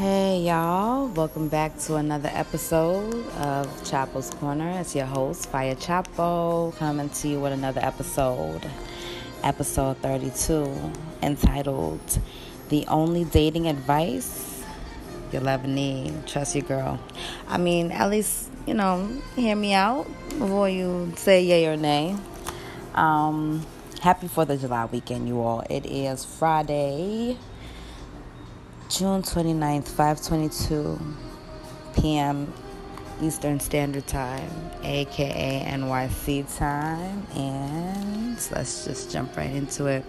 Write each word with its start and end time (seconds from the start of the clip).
Hey 0.00 0.44
y'all, 0.46 1.08
welcome 1.08 1.48
back 1.48 1.76
to 1.80 1.96
another 1.96 2.30
episode 2.32 3.12
of 3.36 3.66
Chapo's 3.82 4.30
Corner. 4.30 4.80
It's 4.80 4.96
your 4.96 5.04
host, 5.04 5.50
Fire 5.50 5.74
Chapo, 5.74 6.74
coming 6.76 7.10
to 7.10 7.28
you 7.28 7.38
with 7.38 7.52
another 7.52 7.82
episode, 7.84 8.62
episode 9.42 9.98
32, 9.98 10.74
entitled 11.22 12.00
The 12.70 12.86
Only 12.86 13.24
Dating 13.24 13.68
Advice 13.68 14.64
You'll 15.32 15.46
Ever 15.46 15.68
Need. 15.68 16.26
Trust 16.26 16.54
your 16.54 16.64
girl. 16.64 16.98
I 17.46 17.58
mean, 17.58 17.92
at 17.92 18.08
least, 18.08 18.48
you 18.66 18.72
know, 18.72 19.06
hear 19.36 19.54
me 19.54 19.74
out 19.74 20.06
before 20.30 20.70
you 20.70 21.12
say 21.16 21.44
yay 21.44 21.66
or 21.66 21.76
nay. 21.76 22.16
Um, 22.94 23.66
happy 24.00 24.28
4th 24.28 24.48
of 24.48 24.60
July 24.62 24.86
weekend, 24.86 25.28
you 25.28 25.42
all. 25.42 25.62
It 25.68 25.84
is 25.84 26.24
Friday. 26.24 27.36
June 28.90 29.22
29th, 29.22 29.88
5:22 29.88 31.14
p.m. 31.94 32.52
Eastern 33.22 33.60
Standard 33.60 34.04
Time, 34.08 34.50
aka 34.82 35.64
NYC 35.64 36.58
time, 36.58 37.24
and 37.36 38.36
let's 38.50 38.84
just 38.84 39.12
jump 39.12 39.36
right 39.36 39.52
into 39.52 39.86
it. 39.86 40.04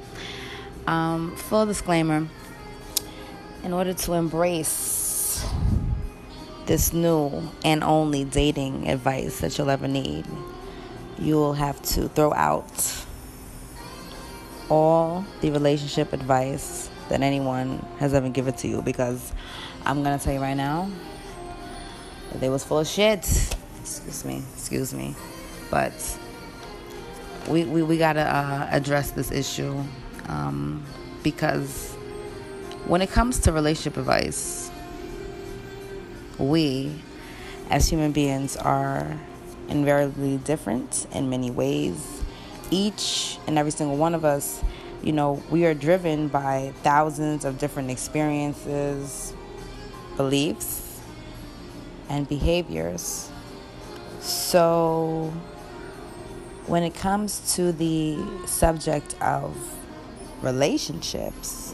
Um, 0.87 1.35
full 1.35 1.67
disclaimer: 1.67 2.27
in 3.63 3.71
order 3.71 3.93
to 3.93 4.13
embrace 4.13 5.45
this 6.65 6.91
new 6.91 7.51
and 7.63 7.83
only 7.83 8.23
dating 8.23 8.89
advice 8.89 9.41
that 9.41 9.55
you'll 9.59 9.69
ever 9.69 9.87
need, 9.87 10.25
you 11.19 11.35
will 11.35 11.53
have 11.53 11.79
to 11.83 12.07
throw 12.09 12.33
out 12.33 13.05
all 14.69 15.23
the 15.41 15.51
relationship 15.51 16.13
advice 16.13 16.89
that 17.11 17.21
anyone 17.21 17.85
has 17.99 18.13
ever 18.13 18.29
given 18.29 18.53
to 18.53 18.69
you 18.69 18.81
because 18.81 19.33
I'm 19.85 20.01
gonna 20.01 20.17
tell 20.17 20.33
you 20.33 20.39
right 20.39 20.55
now 20.55 20.89
they 22.35 22.47
was 22.47 22.63
full 22.63 22.79
of 22.79 22.87
shit. 22.87 23.19
Excuse 23.81 24.23
me, 24.23 24.41
excuse 24.53 24.93
me, 24.93 25.13
but 25.69 25.91
we 27.49 27.65
we, 27.65 27.83
we 27.83 27.97
gotta 27.97 28.21
uh, 28.21 28.67
address 28.71 29.11
this 29.11 29.29
issue 29.29 29.83
um, 30.29 30.85
because 31.21 31.91
when 32.85 33.01
it 33.01 33.09
comes 33.09 33.39
to 33.39 33.51
relationship 33.51 33.97
advice, 33.97 34.71
we 36.37 36.93
as 37.69 37.89
human 37.89 38.13
beings 38.13 38.55
are 38.55 39.19
invariably 39.67 40.37
different 40.37 41.07
in 41.11 41.29
many 41.29 41.51
ways. 41.51 42.23
Each 42.69 43.37
and 43.47 43.59
every 43.59 43.71
single 43.71 43.97
one 43.97 44.15
of 44.15 44.23
us 44.23 44.63
you 45.03 45.11
know, 45.11 45.41
we 45.49 45.65
are 45.65 45.73
driven 45.73 46.27
by 46.27 46.73
thousands 46.83 47.45
of 47.45 47.57
different 47.57 47.89
experiences, 47.89 49.33
beliefs, 50.15 50.99
and 52.09 52.27
behaviors. 52.27 53.29
So, 54.19 55.33
when 56.67 56.83
it 56.83 56.93
comes 56.93 57.55
to 57.55 57.71
the 57.71 58.17
subject 58.45 59.19
of 59.21 59.57
relationships, 60.43 61.73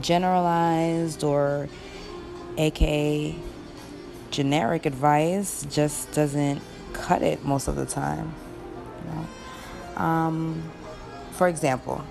generalized 0.00 1.24
or 1.24 1.68
aka 2.58 3.34
generic 4.30 4.86
advice 4.86 5.66
just 5.70 6.12
doesn't 6.12 6.60
cut 6.92 7.22
it 7.22 7.44
most 7.44 7.68
of 7.68 7.76
the 7.76 7.86
time. 7.86 8.34
You 9.04 9.10
know? 9.10 10.02
Um, 10.02 10.62
for 11.40 11.48
example, 11.48 12.04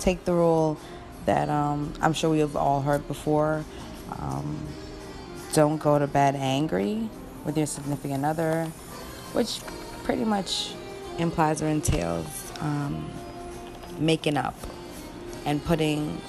take 0.00 0.24
the 0.24 0.32
rule 0.32 0.76
that 1.24 1.48
um, 1.48 1.94
I'm 2.00 2.12
sure 2.12 2.28
we 2.28 2.40
have 2.40 2.56
all 2.56 2.82
heard 2.82 3.06
before 3.06 3.64
um, 4.18 4.58
don't 5.52 5.78
go 5.78 6.00
to 6.00 6.08
bed 6.08 6.34
angry 6.34 7.08
with 7.44 7.56
your 7.56 7.68
significant 7.68 8.24
other, 8.24 8.64
which 9.34 9.60
pretty 10.02 10.24
much 10.24 10.72
implies 11.18 11.62
or 11.62 11.68
entails 11.68 12.26
um, 12.58 13.08
making 14.00 14.36
up 14.36 14.56
and 15.46 15.64
putting, 15.64 16.20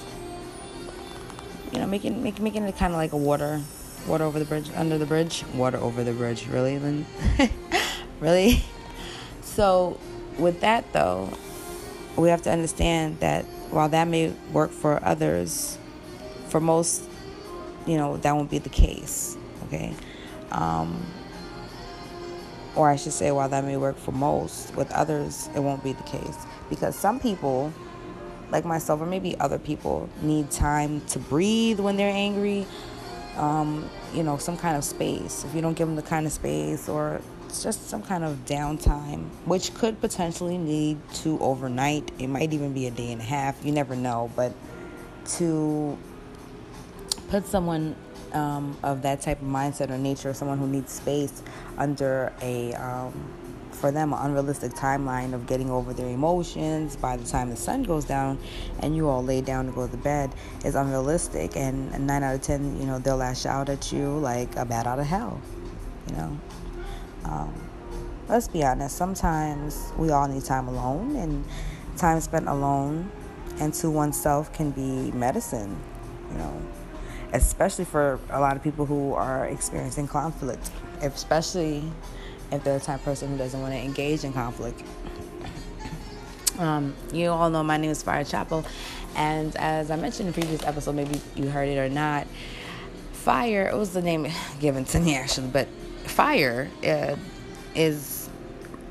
you 1.72 1.80
know, 1.80 1.88
making 1.88 2.22
make, 2.22 2.38
making 2.38 2.62
it 2.62 2.76
kind 2.76 2.92
of 2.92 2.98
like 2.98 3.10
a 3.10 3.16
water, 3.16 3.60
water 4.06 4.22
over 4.22 4.38
the 4.38 4.44
bridge, 4.44 4.70
under 4.76 4.96
the 4.96 5.06
bridge, 5.06 5.44
water 5.54 5.78
over 5.78 6.04
the 6.04 6.12
bridge. 6.12 6.46
Really, 6.46 6.78
Lynn? 6.78 7.04
really? 8.20 8.62
So, 9.40 9.98
with 10.38 10.60
that 10.60 10.84
though, 10.92 11.28
we 12.16 12.28
have 12.28 12.42
to 12.42 12.50
understand 12.50 13.20
that 13.20 13.44
while 13.70 13.88
that 13.88 14.06
may 14.06 14.32
work 14.52 14.70
for 14.70 15.02
others, 15.04 15.78
for 16.48 16.60
most, 16.60 17.02
you 17.86 17.96
know, 17.96 18.16
that 18.18 18.32
won't 18.34 18.50
be 18.50 18.58
the 18.58 18.68
case. 18.68 19.36
Okay. 19.66 19.94
Um, 20.50 21.04
or 22.74 22.88
I 22.88 22.96
should 22.96 23.12
say, 23.12 23.30
while 23.30 23.48
that 23.48 23.64
may 23.64 23.76
work 23.76 23.96
for 23.96 24.12
most, 24.12 24.74
with 24.76 24.90
others, 24.92 25.48
it 25.54 25.60
won't 25.60 25.82
be 25.82 25.92
the 25.92 26.02
case. 26.04 26.36
Because 26.70 26.96
some 26.96 27.20
people, 27.20 27.72
like 28.50 28.64
myself, 28.64 29.00
or 29.00 29.06
maybe 29.06 29.38
other 29.40 29.58
people, 29.58 30.08
need 30.22 30.50
time 30.50 31.00
to 31.08 31.18
breathe 31.18 31.80
when 31.80 31.96
they're 31.96 32.12
angry. 32.12 32.66
Um, 33.36 33.88
you 34.14 34.22
know, 34.22 34.36
some 34.36 34.56
kind 34.56 34.76
of 34.76 34.84
space. 34.84 35.44
If 35.44 35.54
you 35.54 35.62
don't 35.62 35.74
give 35.74 35.88
them 35.88 35.96
the 35.96 36.02
kind 36.02 36.26
of 36.26 36.32
space 36.32 36.88
or 36.88 37.20
it's 37.52 37.62
just 37.62 37.90
some 37.90 38.02
kind 38.02 38.24
of 38.24 38.46
downtime, 38.46 39.28
which 39.44 39.74
could 39.74 40.00
potentially 40.00 40.56
lead 40.56 40.98
to 41.16 41.38
overnight. 41.40 42.10
It 42.18 42.28
might 42.28 42.54
even 42.54 42.72
be 42.72 42.86
a 42.86 42.90
day 42.90 43.12
and 43.12 43.20
a 43.20 43.24
half. 43.24 43.62
You 43.62 43.72
never 43.72 43.94
know. 43.94 44.30
But 44.34 44.54
to 45.36 45.98
put 47.28 47.44
someone 47.44 47.94
um, 48.32 48.74
of 48.82 49.02
that 49.02 49.20
type 49.20 49.42
of 49.42 49.46
mindset 49.46 49.90
or 49.90 49.98
nature, 49.98 50.32
someone 50.32 50.56
who 50.56 50.66
needs 50.66 50.92
space, 50.92 51.42
under 51.76 52.32
a 52.40 52.72
um, 52.72 53.12
for 53.70 53.90
them 53.90 54.14
an 54.14 54.20
unrealistic 54.22 54.72
timeline 54.72 55.34
of 55.34 55.46
getting 55.46 55.68
over 55.68 55.92
their 55.92 56.08
emotions 56.08 56.96
by 56.96 57.18
the 57.18 57.24
time 57.28 57.50
the 57.50 57.56
sun 57.56 57.82
goes 57.82 58.06
down 58.06 58.38
and 58.80 58.96
you 58.96 59.08
all 59.08 59.22
lay 59.22 59.40
down 59.42 59.66
to 59.66 59.72
go 59.72 59.88
to 59.88 59.96
bed 59.98 60.30
is 60.64 60.74
unrealistic 60.74 61.56
and 61.56 61.90
nine 62.06 62.22
out 62.22 62.34
of 62.34 62.42
ten 62.42 62.78
you 62.78 62.86
know 62.86 62.98
they'll 62.98 63.16
lash 63.16 63.44
out 63.44 63.68
at 63.68 63.90
you 63.90 64.08
like 64.18 64.54
a 64.56 64.64
bat 64.64 64.86
out 64.86 64.98
of 64.98 65.06
hell 65.06 65.40
you 66.08 66.14
know 66.16 66.38
um, 67.24 67.52
let's 68.28 68.48
be 68.48 68.64
honest, 68.64 68.96
sometimes 68.96 69.92
we 69.96 70.10
all 70.10 70.28
need 70.28 70.44
time 70.44 70.68
alone, 70.68 71.16
and 71.16 71.44
time 71.96 72.20
spent 72.20 72.48
alone 72.48 73.10
and 73.60 73.74
to 73.74 73.90
oneself 73.90 74.52
can 74.52 74.70
be 74.70 75.12
medicine, 75.12 75.76
you 76.30 76.38
know, 76.38 76.62
especially 77.32 77.84
for 77.84 78.18
a 78.30 78.40
lot 78.40 78.56
of 78.56 78.62
people 78.62 78.86
who 78.86 79.14
are 79.14 79.46
experiencing 79.46 80.08
conflict, 80.08 80.70
especially 81.00 81.84
if 82.50 82.64
they're 82.64 82.78
the 82.78 82.84
type 82.84 82.98
of 83.00 83.04
person 83.04 83.28
who 83.28 83.36
doesn't 83.36 83.60
want 83.60 83.72
to 83.72 83.78
engage 83.78 84.24
in 84.24 84.32
conflict. 84.32 84.82
Um, 86.58 86.94
you 87.12 87.30
all 87.30 87.50
know 87.50 87.62
my 87.62 87.76
name 87.76 87.90
is 87.90 88.02
Fire 88.02 88.24
Chapo, 88.24 88.64
and 89.16 89.54
as 89.56 89.90
I 89.90 89.96
mentioned 89.96 90.28
in 90.28 90.34
the 90.34 90.40
previous 90.40 90.62
episode, 90.64 90.94
maybe 90.94 91.20
you 91.34 91.48
heard 91.48 91.68
it 91.68 91.78
or 91.78 91.88
not, 91.88 92.26
Fire, 93.12 93.68
it 93.68 93.76
was 93.76 93.92
the 93.92 94.02
name 94.02 94.26
given 94.60 94.84
to 94.86 95.00
me 95.00 95.16
actually, 95.16 95.48
but 95.48 95.68
fire 96.04 96.68
uh, 96.84 97.16
is 97.74 98.28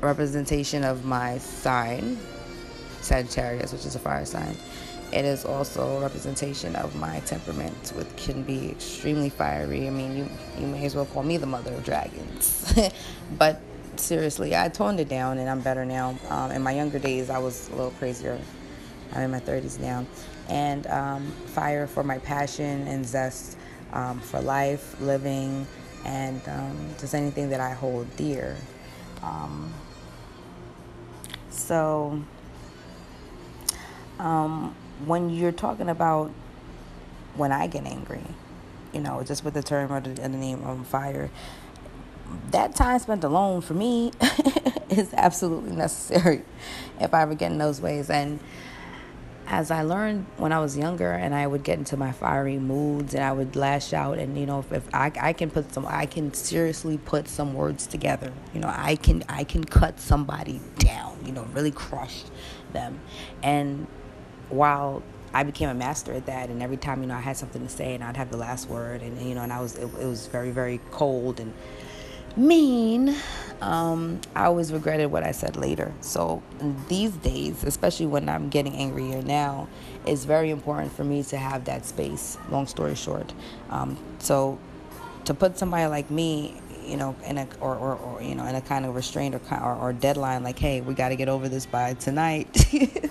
representation 0.00 0.84
of 0.84 1.04
my 1.04 1.38
sign, 1.38 2.18
Sagittarius, 3.00 3.72
which 3.72 3.86
is 3.86 3.94
a 3.94 3.98
fire 3.98 4.24
sign. 4.24 4.56
It 5.12 5.24
is 5.24 5.44
also 5.44 6.00
representation 6.00 6.74
of 6.76 6.96
my 6.96 7.20
temperament, 7.20 7.92
which 7.94 8.08
can 8.16 8.42
be 8.42 8.70
extremely 8.70 9.28
fiery. 9.28 9.86
I 9.86 9.90
mean, 9.90 10.16
you 10.16 10.28
you 10.58 10.66
may 10.66 10.84
as 10.86 10.94
well 10.94 11.04
call 11.04 11.22
me 11.22 11.36
the 11.36 11.46
mother 11.46 11.72
of 11.74 11.84
dragons. 11.84 12.72
but 13.38 13.60
seriously, 13.96 14.56
I 14.56 14.68
toned 14.68 15.00
it 15.00 15.08
down, 15.08 15.38
and 15.38 15.50
I'm 15.50 15.60
better 15.60 15.84
now. 15.84 16.18
Um, 16.30 16.50
in 16.50 16.62
my 16.62 16.72
younger 16.72 16.98
days, 16.98 17.28
I 17.28 17.38
was 17.38 17.68
a 17.68 17.76
little 17.76 17.90
crazier. 17.92 18.38
I'm 19.12 19.22
in 19.22 19.30
my 19.30 19.40
30s 19.40 19.78
now, 19.78 20.06
and 20.48 20.86
um, 20.86 21.30
fire 21.48 21.86
for 21.86 22.02
my 22.02 22.18
passion 22.18 22.88
and 22.88 23.04
zest 23.04 23.58
um, 23.92 24.18
for 24.20 24.40
life, 24.40 24.98
living, 25.02 25.66
and 26.04 26.40
um, 26.48 26.94
just 26.98 27.14
anything 27.14 27.50
that 27.50 27.60
I 27.60 27.70
hold 27.70 28.16
dear. 28.16 28.56
Um, 29.22 29.72
so, 31.50 32.22
um, 34.18 34.74
when 35.04 35.30
you're 35.30 35.52
talking 35.52 35.88
about 35.88 36.30
when 37.36 37.52
I 37.52 37.66
get 37.66 37.86
angry, 37.86 38.24
you 38.92 39.00
know, 39.00 39.22
just 39.22 39.44
with 39.44 39.54
the 39.54 39.62
term 39.62 39.92
or 39.92 40.00
the, 40.00 40.10
the 40.10 40.28
name 40.28 40.62
of 40.64 40.86
fire, 40.86 41.30
that 42.50 42.74
time 42.74 42.98
spent 42.98 43.24
alone 43.24 43.60
for 43.60 43.74
me 43.74 44.12
is 44.90 45.12
absolutely 45.14 45.74
necessary 45.74 46.42
if 47.00 47.12
I 47.12 47.22
ever 47.22 47.34
get 47.34 47.52
in 47.52 47.58
those 47.58 47.80
ways. 47.80 48.10
And 48.10 48.38
as 49.52 49.70
I 49.70 49.82
learned 49.82 50.24
when 50.38 50.50
I 50.50 50.60
was 50.60 50.78
younger 50.78 51.12
and 51.12 51.34
I 51.34 51.46
would 51.46 51.62
get 51.62 51.78
into 51.78 51.98
my 51.98 52.10
fiery 52.10 52.58
moods 52.58 53.14
and 53.14 53.22
I 53.22 53.32
would 53.32 53.54
lash 53.54 53.92
out 53.92 54.18
and 54.18 54.36
you 54.36 54.46
know 54.46 54.60
if, 54.60 54.72
if 54.72 54.94
I, 54.94 55.12
I 55.20 55.34
can 55.34 55.50
put 55.50 55.72
some 55.74 55.86
I 55.86 56.06
can 56.06 56.32
seriously 56.32 56.96
put 56.96 57.28
some 57.28 57.52
words 57.52 57.86
together 57.86 58.32
you 58.54 58.60
know 58.60 58.72
I 58.74 58.96
can 58.96 59.22
I 59.28 59.44
can 59.44 59.62
cut 59.62 60.00
somebody 60.00 60.58
down 60.78 61.18
you 61.24 61.32
know 61.32 61.44
really 61.52 61.70
crush 61.70 62.24
them 62.72 62.98
and 63.42 63.86
while 64.48 65.02
I 65.34 65.44
became 65.44 65.70
a 65.70 65.74
master 65.74 66.12
at 66.12 66.26
that. 66.26 66.50
And 66.50 66.62
every 66.62 66.76
time, 66.76 67.00
you 67.00 67.08
know, 67.08 67.14
I 67.14 67.20
had 67.20 67.38
something 67.38 67.62
to 67.62 67.68
say 67.70 67.94
and 67.94 68.04
I'd 68.04 68.18
have 68.18 68.30
the 68.30 68.36
last 68.36 68.68
word 68.68 69.00
and, 69.00 69.18
you 69.22 69.34
know, 69.34 69.40
and 69.40 69.50
I 69.50 69.62
was, 69.62 69.76
it, 69.76 69.84
it 69.84 70.04
was 70.04 70.26
very, 70.26 70.50
very 70.50 70.78
cold 70.90 71.40
and 71.40 71.54
mean. 72.36 73.16
Um, 73.60 74.20
I 74.34 74.46
always 74.46 74.72
regretted 74.72 75.12
what 75.12 75.22
I 75.22 75.30
said 75.30 75.56
later. 75.56 75.92
So 76.00 76.42
these 76.88 77.12
days, 77.12 77.62
especially 77.62 78.06
when 78.06 78.28
I'm 78.28 78.48
getting 78.48 78.74
angrier 78.74 79.22
now, 79.22 79.68
it's 80.04 80.24
very 80.24 80.50
important 80.50 80.92
for 80.92 81.04
me 81.04 81.22
to 81.24 81.36
have 81.36 81.64
that 81.66 81.86
space. 81.86 82.36
Long 82.50 82.66
story 82.66 82.96
short, 82.96 83.32
um, 83.70 83.96
so 84.18 84.58
to 85.26 85.34
put 85.34 85.58
somebody 85.58 85.86
like 85.86 86.10
me, 86.10 86.60
you 86.84 86.96
know, 86.96 87.14
in 87.24 87.38
a 87.38 87.46
or, 87.60 87.76
or, 87.76 87.94
or 87.94 88.22
you 88.22 88.34
know 88.34 88.44
in 88.46 88.56
a 88.56 88.60
kind 88.60 88.84
of 88.84 88.96
restraint 88.96 89.34
or 89.34 89.40
or, 89.52 89.76
or 89.76 89.92
deadline, 89.92 90.42
like, 90.42 90.58
hey, 90.58 90.80
we 90.80 90.94
got 90.94 91.10
to 91.10 91.16
get 91.16 91.28
over 91.28 91.48
this 91.48 91.66
by 91.66 91.94
tonight. 91.94 92.52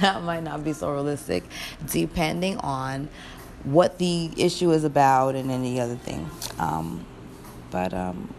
that 0.00 0.22
might 0.22 0.42
not 0.42 0.64
be 0.64 0.74
so 0.74 0.92
realistic, 0.92 1.44
depending 1.86 2.58
on 2.58 3.08
what 3.64 3.98
the 3.98 4.30
issue 4.36 4.70
is 4.72 4.84
about 4.84 5.34
and 5.34 5.50
any 5.50 5.80
other 5.80 5.96
thing. 5.96 6.28
Um, 6.58 7.04
but 7.70 7.92
um, 7.92 8.32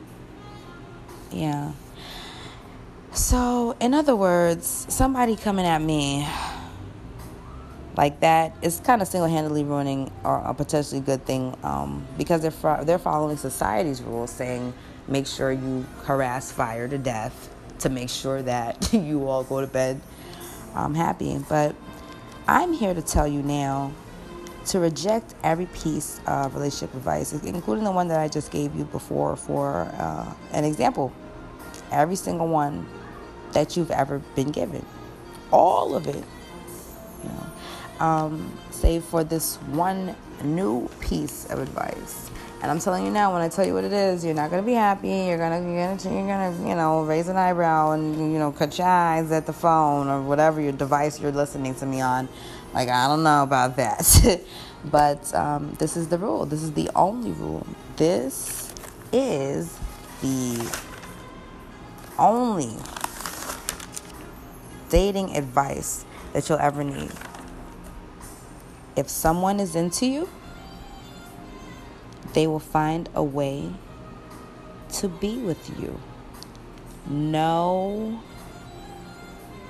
yeah. 1.31 1.72
So, 3.14 3.76
in 3.80 3.94
other 3.94 4.16
words, 4.16 4.86
somebody 4.90 5.36
coming 5.36 5.66
at 5.66 5.81
me 5.81 6.28
like 7.98 8.20
that 8.22 8.56
is 8.62 8.80
kind 8.80 9.02
of 9.02 9.08
single-handedly 9.08 9.64
ruining 9.64 10.12
or 10.24 10.38
a 10.46 10.54
potentially 10.54 11.02
good 11.02 11.26
thing 11.26 11.56
um, 11.64 12.06
because 12.18 12.42
they're 12.42 12.52
fo- 12.52 12.84
they're 12.84 13.00
following 13.00 13.36
society's 13.36 14.02
rules, 14.02 14.31
saying 14.31 14.74
make 15.08 15.28
sure 15.28 15.52
you 15.52 15.86
harass, 16.04 16.52
fire 16.52 16.88
to 16.88 16.98
death 16.98 17.54
to 17.80 17.90
make 17.90 18.10
sure 18.10 18.42
that 18.42 18.90
you 18.94 19.28
all 19.28 19.44
go 19.44 19.60
to 19.60 19.68
bed 19.68 20.00
um, 20.76 20.94
happy. 20.96 21.38
But 21.50 21.76
I'm 22.48 22.74
here 22.74 22.94
to 22.94 23.02
tell 23.02 23.28
you 23.28 23.42
now 23.42 23.92
to 24.69 24.80
reject 24.80 25.33
every 25.44 25.66
piece 25.68 26.21
of 26.27 26.54
relationship 26.54 26.94
advice, 26.95 27.33
including 27.33 27.83
the 27.83 27.92
one 27.92 28.07
that 28.07 28.19
I 28.19 28.27
just 28.27 28.51
gave 28.51 28.75
you 28.75 28.83
before 28.86 29.36
for 29.36 29.92
uh, 29.98 30.31
an 30.54 30.63
example. 30.63 31.12
Every 31.92 32.16
single 32.16 32.48
one 32.48 32.88
that 33.54 33.75
you've 33.75 33.89
ever 33.89 34.19
been 34.36 34.51
given, 34.51 34.86
all 35.51 35.95
of 35.95 36.07
it, 36.07 36.24
you 37.24 37.30
know, 37.30 38.06
um, 38.06 38.57
save 38.69 39.04
for 39.04 39.24
this 39.24 39.56
one 39.71 40.16
new 40.44 40.88
piece 41.00 41.45
of 41.50 41.60
advice. 41.60 42.30
And 42.62 42.69
I'm 42.69 42.80
telling 42.80 43.06
you 43.06 43.12
now, 43.12 43.31
when 43.31 43.42
I 43.42 43.48
tell 43.48 43.66
you 43.66 43.74
what 43.74 43.86
it 43.86 43.94
is, 43.94 44.24
you're 44.24 44.33
not 44.33 44.51
gonna 44.51 44.62
be 44.62 44.74
happy. 44.74 45.07
You're 45.07 45.38
gonna, 45.38 45.62
you're 45.62 45.95
gonna, 45.95 46.16
you're 46.16 46.27
gonna, 46.27 46.69
you 46.69 46.75
know, 46.75 47.04
raise 47.04 47.30
an 47.30 47.38
eyebrow 47.38 47.92
and 47.92 48.16
you 48.33 48.38
know, 48.38 48.51
cut 48.51 48.77
your 48.77 48.88
eyes 48.88 49.31
at 49.31 49.45
the 49.45 49.54
phone 49.54 50.10
or 50.10 50.21
whatever 50.21 50.60
your 50.60 50.74
device 50.74 51.19
you're 51.21 51.31
listening 51.31 51.74
to 51.75 51.86
me 51.86 52.01
on. 52.01 52.27
Like, 52.74 52.89
I 52.89 53.07
don't 53.07 53.24
know 53.24 53.44
about 53.44 53.75
that. 53.77 54.42
but 54.86 55.33
um, 55.33 55.75
this 55.80 55.98
is 55.98 56.07
the 56.07 56.18
rule. 56.18 56.45
This 56.45 56.63
is 56.63 56.74
the 56.74 56.89
only 56.95 57.31
rule. 57.31 57.66
This 57.95 58.74
is 59.12 59.77
the 60.21 60.60
only 62.18 62.75
dating 64.89 65.36
advice 65.36 66.06
that 66.33 66.48
you'll 66.50 66.60
ever 66.60 66.83
need. 66.83 67.12
If 68.95 69.10
someone 69.10 69.60
is 69.60 69.75
into 69.75 70.06
you, 70.06 70.30
they 72.33 72.48
will 72.48 72.60
find 72.60 73.10
a 73.16 73.24
way 73.24 73.71
to 74.94 75.07
be 75.07 75.38
with 75.38 75.80
you. 75.80 76.00
No 77.07 78.21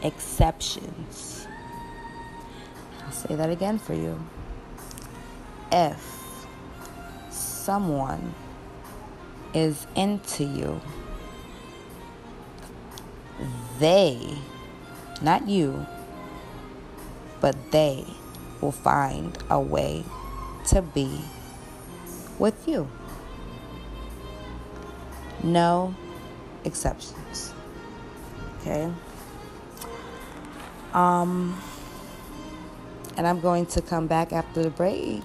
exceptions. 0.01 1.47
I'll 3.09 3.15
say 3.15 3.33
that 3.33 3.49
again 3.49 3.79
for 3.79 3.95
you. 3.95 4.19
If 5.71 6.45
someone 7.31 8.35
is 9.51 9.87
into 9.95 10.43
you, 10.43 10.79
they, 13.79 14.37
not 15.23 15.47
you, 15.47 15.87
but 17.41 17.55
they 17.71 18.05
will 18.61 18.71
find 18.71 19.35
a 19.49 19.59
way 19.59 20.03
to 20.67 20.83
be 20.83 21.19
with 22.37 22.67
you. 22.67 22.87
No 25.41 25.95
exceptions. 26.63 27.55
Okay? 28.61 28.87
Um, 30.93 31.59
and 33.19 33.27
I'm 33.27 33.41
going 33.41 33.65
to 33.65 33.81
come 33.81 34.07
back 34.07 34.31
after 34.31 34.63
the 34.63 34.69
break 34.69 35.21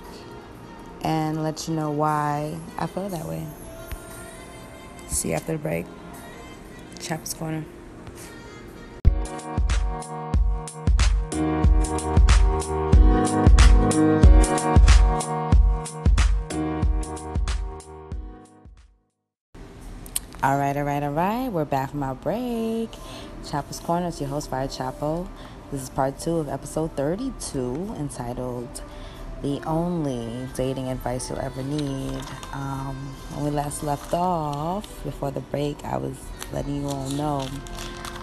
and 1.03 1.45
let 1.45 1.69
you 1.69 1.75
know 1.75 1.93
why 1.93 2.59
I 2.77 2.89
feel 2.89 3.09
that 3.09 3.25
way. 3.25 3.47
See 5.07 5.29
you 5.29 5.35
after 5.37 5.53
the 5.53 5.59
break. 5.59 5.87
Chap's 6.99 7.35
Corner. 7.35 7.65
All 20.43 20.59
right, 20.59 20.77
all 20.77 20.83
right, 20.83 21.03
all 21.05 21.13
right. 21.13 21.49
We're 21.49 21.65
back 21.65 21.91
from 21.91 22.03
our 22.03 22.17
break. 22.17 22.91
Chapo's 23.45 23.79
Corner. 23.79 24.09
It's 24.09 24.21
your 24.21 24.31
host, 24.31 24.51
Fire 24.51 24.67
Chapo. 24.67 25.29
This 25.75 25.83
is 25.83 25.91
part 25.91 26.21
two 26.21 26.39
of 26.39 26.49
episode 26.49 26.93
32 26.93 27.97
entitled 27.99 28.81
The 29.43 29.61
Only 29.67 30.49
Dating 30.55 30.87
Advice 30.87 31.29
You'll 31.29 31.41
Ever 31.41 31.65
Need. 31.65 32.23
Um, 32.53 32.95
when 33.35 33.47
we 33.47 33.51
last 33.51 33.83
left 33.83 34.15
off, 34.15 35.03
before 35.03 35.33
the 35.33 35.41
break, 35.41 35.85
I 35.85 35.97
was 35.97 36.17
letting 36.53 36.83
you 36.83 36.87
all 36.87 37.11
know 37.11 37.41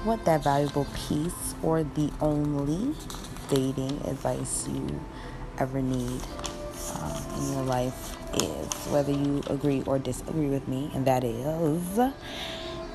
what 0.06 0.24
that 0.24 0.46
valuable 0.46 0.88
piece 0.96 1.54
or 1.62 1.84
the 1.84 2.10
only 2.22 2.96
dating 3.50 4.00
advice 4.08 4.70
you 4.70 5.02
ever 5.58 5.82
need 5.82 6.22
um, 7.02 7.22
in 7.38 7.52
your 7.52 7.64
life 7.64 8.16
is, 8.36 8.88
whether 8.94 9.12
you 9.12 9.44
agree 9.50 9.84
or 9.86 10.00
disagree 10.00 10.48
with 10.48 10.70
me, 10.70 10.90
and 10.94 11.06
that 11.06 11.26
is 11.26 12.00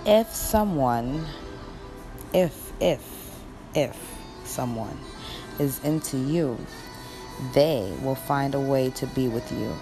if 0.07 0.33
someone, 0.33 1.27
if, 2.33 2.73
if, 2.81 3.03
if 3.75 4.16
someone 4.57 4.99
is 5.59 5.79
into 5.85 6.17
you, 6.17 6.59
they 7.53 7.93
will 8.03 8.15
find 8.15 8.55
a 8.55 8.61
way 8.61 8.91
to 8.91 9.07
be 9.09 9.29
with 9.29 9.53
you. 9.53 9.77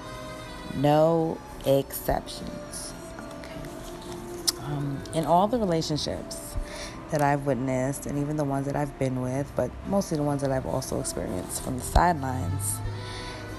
No 0.74 1.38
exceptions. 1.64 2.92
Um, 4.64 5.00
in 5.14 5.24
all 5.24 5.46
the 5.46 5.58
relationships 5.58 6.56
that 7.10 7.22
I've 7.22 7.46
witnessed, 7.46 8.06
and 8.06 8.18
even 8.18 8.36
the 8.36 8.44
ones 8.44 8.66
that 8.66 8.74
I've 8.74 8.98
been 8.98 9.20
with, 9.20 9.52
but 9.54 9.70
mostly 9.86 10.16
the 10.16 10.24
ones 10.24 10.42
that 10.42 10.50
I've 10.50 10.66
also 10.66 10.98
experienced 10.98 11.62
from 11.62 11.78
the 11.78 11.84
sidelines, 11.84 12.78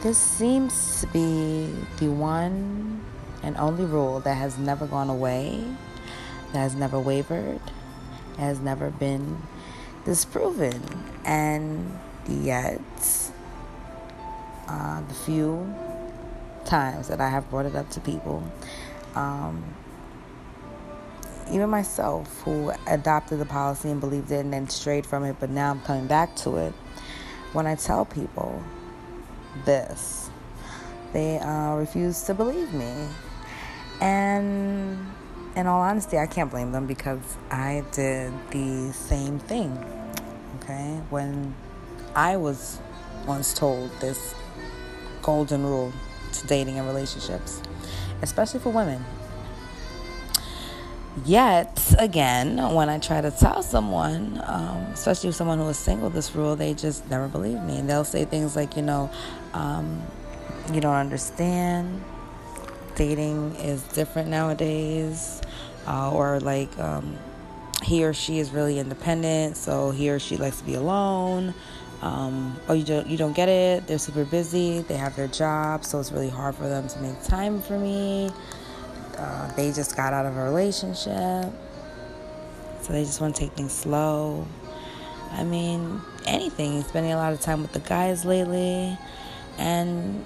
this 0.03 0.17
seems 0.17 1.01
to 1.01 1.07
be 1.07 1.74
the 2.00 2.10
one 2.10 3.03
and 3.43 3.55
only 3.57 3.86
rule 3.86 4.19
that 4.22 4.36
has 4.36 4.57
never 4.57 4.88
gone 4.88 5.10
away, 5.10 5.63
that 6.51 6.60
has 6.60 6.75
never 6.75 7.00
wavered, 7.00 7.62
has 8.38 8.60
never 8.60 8.89
been 8.89 9.38
disproven. 10.05 10.81
And 11.25 12.00
yet, 12.27 12.79
uh, 14.67 15.01
the 15.01 15.13
few 15.13 15.74
times 16.65 17.07
that 17.09 17.19
I 17.19 17.29
have 17.29 17.50
brought 17.50 17.65
it 17.65 17.75
up 17.75 17.89
to 17.91 18.00
people, 18.00 18.43
um, 19.15 19.63
even 21.51 21.69
myself 21.69 22.41
who 22.41 22.71
adopted 22.88 23.39
the 23.39 23.45
policy 23.45 23.89
and 23.89 24.00
believed 24.00 24.31
it 24.31 24.38
and 24.38 24.53
then 24.53 24.67
strayed 24.69 25.05
from 25.05 25.24
it, 25.24 25.35
but 25.39 25.50
now 25.50 25.71
I'm 25.71 25.81
coming 25.81 26.07
back 26.07 26.35
to 26.38 26.57
it. 26.57 26.74
When 27.53 27.67
I 27.67 27.75
tell 27.75 28.05
people 28.05 28.63
this, 29.65 30.29
they 31.13 31.39
uh, 31.39 31.75
refuse 31.75 32.24
to 32.24 32.33
believe 32.33 32.74
me. 32.74 32.93
And 34.01 34.97
in 35.55 35.67
all 35.67 35.81
honesty, 35.81 36.17
I 36.17 36.27
can't 36.27 36.51
blame 36.51 36.71
them 36.71 36.85
because 36.85 37.38
I 37.50 37.83
did 37.91 38.33
the 38.51 38.91
same 38.93 39.39
thing. 39.39 39.77
Okay? 40.59 41.01
When 41.09 41.55
I 42.15 42.38
was 42.38 42.79
once 43.25 43.53
told 43.53 43.91
this 44.00 44.35
golden 45.21 45.65
rule 45.65 45.91
to 46.33 46.47
dating 46.47 46.77
and 46.77 46.88
relationships, 46.88 47.62
especially 48.21 48.59
for 48.59 48.69
women. 48.69 49.03
Yet, 51.24 51.95
again, 51.97 52.57
when 52.74 52.89
I 52.89 53.00
try 53.00 53.21
to 53.21 53.31
tell 53.31 53.63
someone, 53.63 54.41
um, 54.45 54.88
especially 54.93 55.31
someone 55.31 55.59
who 55.59 55.69
is 55.69 55.77
single, 55.77 56.09
this 56.09 56.35
rule, 56.35 56.57
they 56.57 56.74
just 56.74 57.09
never 57.09 57.29
believe 57.29 57.62
me. 57.62 57.77
And 57.77 57.89
they'll 57.89 58.03
say 58.03 58.25
things 58.25 58.55
like, 58.55 58.75
you 58.75 58.81
know, 58.81 59.09
um, 59.53 60.01
you 60.74 60.81
don't 60.81 60.95
understand 60.95 62.03
dating 62.95 63.55
is 63.55 63.83
different 63.83 64.29
nowadays, 64.29 65.41
uh, 65.88 66.12
or 66.12 66.39
like 66.39 66.77
um, 66.80 67.18
he 67.84 68.04
or 68.06 68.13
she 68.13 68.39
is 68.39 68.51
really 68.51 68.80
independent, 68.80 69.58
so 69.58 69.92
he 69.92 70.10
or 70.10 70.20
she 70.20 70.38
likes 70.38 70.60
to 70.60 70.65
be 70.65 70.75
alone. 70.75 71.54
um, 72.01 72.56
or 72.68 72.75
you 72.75 72.84
don't 72.84 73.08
you 73.08 73.18
don't 73.18 73.34
get 73.36 73.50
it. 73.50 73.88
They're 73.88 73.98
super 73.98 74.25
busy. 74.25 74.82
They 74.82 74.96
have 74.96 75.15
their 75.15 75.27
job, 75.27 75.84
so 75.84 76.00
it's 76.00 76.12
really 76.12 76.30
hard 76.30 76.56
for 76.56 76.68
them 76.68 76.88
to 76.88 77.00
make 77.00 77.22
time 77.24 77.62
for 77.62 77.77
me. 77.80 78.32
Uh, 79.18 79.51
they 79.56 79.72
just 79.72 79.96
got 79.96 80.13
out 80.13 80.25
of 80.25 80.36
a 80.36 80.44
relationship, 80.44 81.51
so 82.82 82.94
they 82.94 83.04
just 83.04 83.22
want 83.22 83.36
to 83.36 83.42
take 83.42 83.54
things 83.54 83.72
slow. 83.72 84.46
I 85.32 85.44
mean, 85.44 86.01
anything. 86.25 86.84
Spending 86.84 87.13
a 87.13 87.18
lot 87.18 87.34
of 87.34 87.42
time 87.42 87.62
with 87.62 87.74
the 87.74 87.80
guys 87.80 88.25
lately, 88.25 88.98
and 89.58 90.25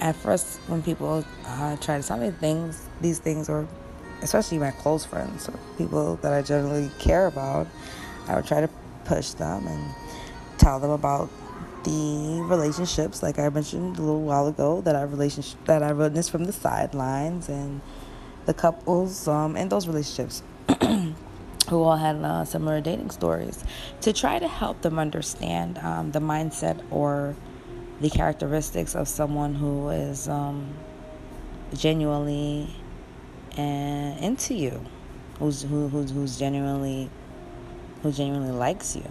at 0.00 0.16
first, 0.16 0.60
when 0.68 0.82
people 0.82 1.24
uh, 1.46 1.76
try 1.76 2.00
to 2.00 2.06
tell 2.06 2.16
me 2.16 2.30
things, 2.30 2.88
these 3.00 3.18
things, 3.18 3.50
or 3.50 3.68
especially 4.22 4.58
my 4.58 4.70
close 4.70 5.04
friends 5.04 5.48
people 5.78 6.16
that 6.16 6.32
I 6.32 6.42
generally 6.42 6.90
care 6.98 7.26
about, 7.26 7.66
I 8.28 8.36
would 8.36 8.46
try 8.46 8.60
to 8.60 8.68
push 9.04 9.30
them 9.30 9.66
and 9.66 9.94
tell 10.58 10.78
them 10.78 10.90
about 10.90 11.30
the 11.84 12.42
relationships, 12.42 13.22
like 13.22 13.38
I 13.38 13.48
mentioned 13.48 13.96
a 13.96 14.02
little 14.02 14.22
while 14.22 14.46
ago, 14.46 14.82
that 14.82 14.94
I 14.94 15.02
relationship 15.02 15.64
that 15.64 15.82
I 15.82 15.92
witnessed 15.92 16.30
from 16.30 16.44
the 16.44 16.52
sidelines, 16.52 17.48
and 17.48 17.80
the 18.46 18.54
couples 18.54 19.26
um, 19.26 19.56
in 19.56 19.68
those 19.68 19.86
relationships 19.86 20.42
who 21.68 21.82
all 21.82 21.96
had 21.96 22.16
uh, 22.16 22.44
similar 22.44 22.80
dating 22.80 23.10
stories, 23.10 23.64
to 24.02 24.12
try 24.12 24.38
to 24.38 24.48
help 24.48 24.82
them 24.82 24.98
understand 24.98 25.78
um, 25.78 26.12
the 26.12 26.20
mindset 26.20 26.82
or 26.90 27.34
the 28.00 28.10
characteristics 28.10 28.94
of 28.94 29.08
someone 29.08 29.54
who 29.54 29.88
is 29.90 30.28
um, 30.28 30.74
genuinely 31.74 32.74
uh, 33.60 34.24
into 34.26 34.54
you, 34.54 34.84
who's 35.38 35.62
who, 35.62 35.88
who's 35.88 36.10
who's 36.10 36.38
genuinely 36.38 37.10
who 38.02 38.12
genuinely 38.12 38.52
likes 38.52 38.96
you. 38.96 39.08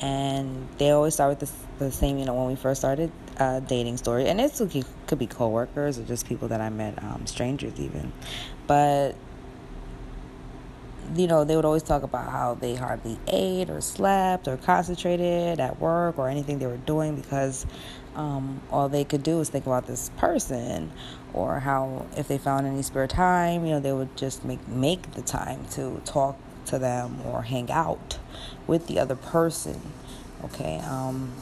And 0.00 0.68
they 0.76 0.90
always 0.90 1.14
start 1.14 1.38
with 1.38 1.48
the, 1.48 1.84
the 1.84 1.90
same 1.90 2.18
you 2.18 2.24
know 2.24 2.34
when 2.34 2.46
we 2.46 2.56
first 2.56 2.80
started 2.80 3.10
uh, 3.38 3.60
dating 3.60 3.96
story. 3.96 4.26
And 4.26 4.40
it 4.40 4.60
could 5.06 5.18
be 5.18 5.26
coworkers 5.26 5.98
or 5.98 6.04
just 6.04 6.26
people 6.26 6.48
that 6.48 6.60
i 6.60 6.68
met 6.68 7.02
um, 7.02 7.26
strangers 7.26 7.78
even. 7.78 8.12
But 8.66 9.14
you 11.14 11.26
know 11.26 11.44
they 11.44 11.54
would 11.54 11.64
always 11.64 11.82
talk 11.82 12.02
about 12.02 12.30
how 12.30 12.54
they 12.54 12.74
hardly 12.74 13.18
ate 13.28 13.70
or 13.70 13.80
slept 13.80 14.48
or 14.48 14.56
concentrated 14.56 15.60
at 15.60 15.78
work 15.80 16.18
or 16.18 16.28
anything 16.28 16.58
they 16.58 16.66
were 16.66 16.76
doing 16.78 17.14
because 17.14 17.66
um, 18.16 18.60
all 18.70 18.88
they 18.88 19.04
could 19.04 19.22
do 19.22 19.36
was 19.38 19.48
think 19.48 19.66
about 19.66 19.86
this 19.86 20.10
person 20.16 20.90
or 21.32 21.60
how 21.60 22.06
if 22.16 22.26
they 22.28 22.38
found 22.38 22.66
any 22.66 22.82
spare 22.82 23.06
time 23.06 23.64
you 23.64 23.72
know 23.72 23.80
they 23.80 23.92
would 23.92 24.16
just 24.16 24.44
make 24.44 24.66
make 24.66 25.12
the 25.12 25.22
time 25.22 25.64
to 25.72 26.00
talk 26.04 26.36
to 26.66 26.78
them 26.78 27.20
or 27.24 27.42
hang 27.42 27.70
out 27.70 28.18
with 28.66 28.86
the 28.86 28.98
other 28.98 29.16
person. 29.16 29.80
Okay. 30.44 30.78
Um, 30.78 31.32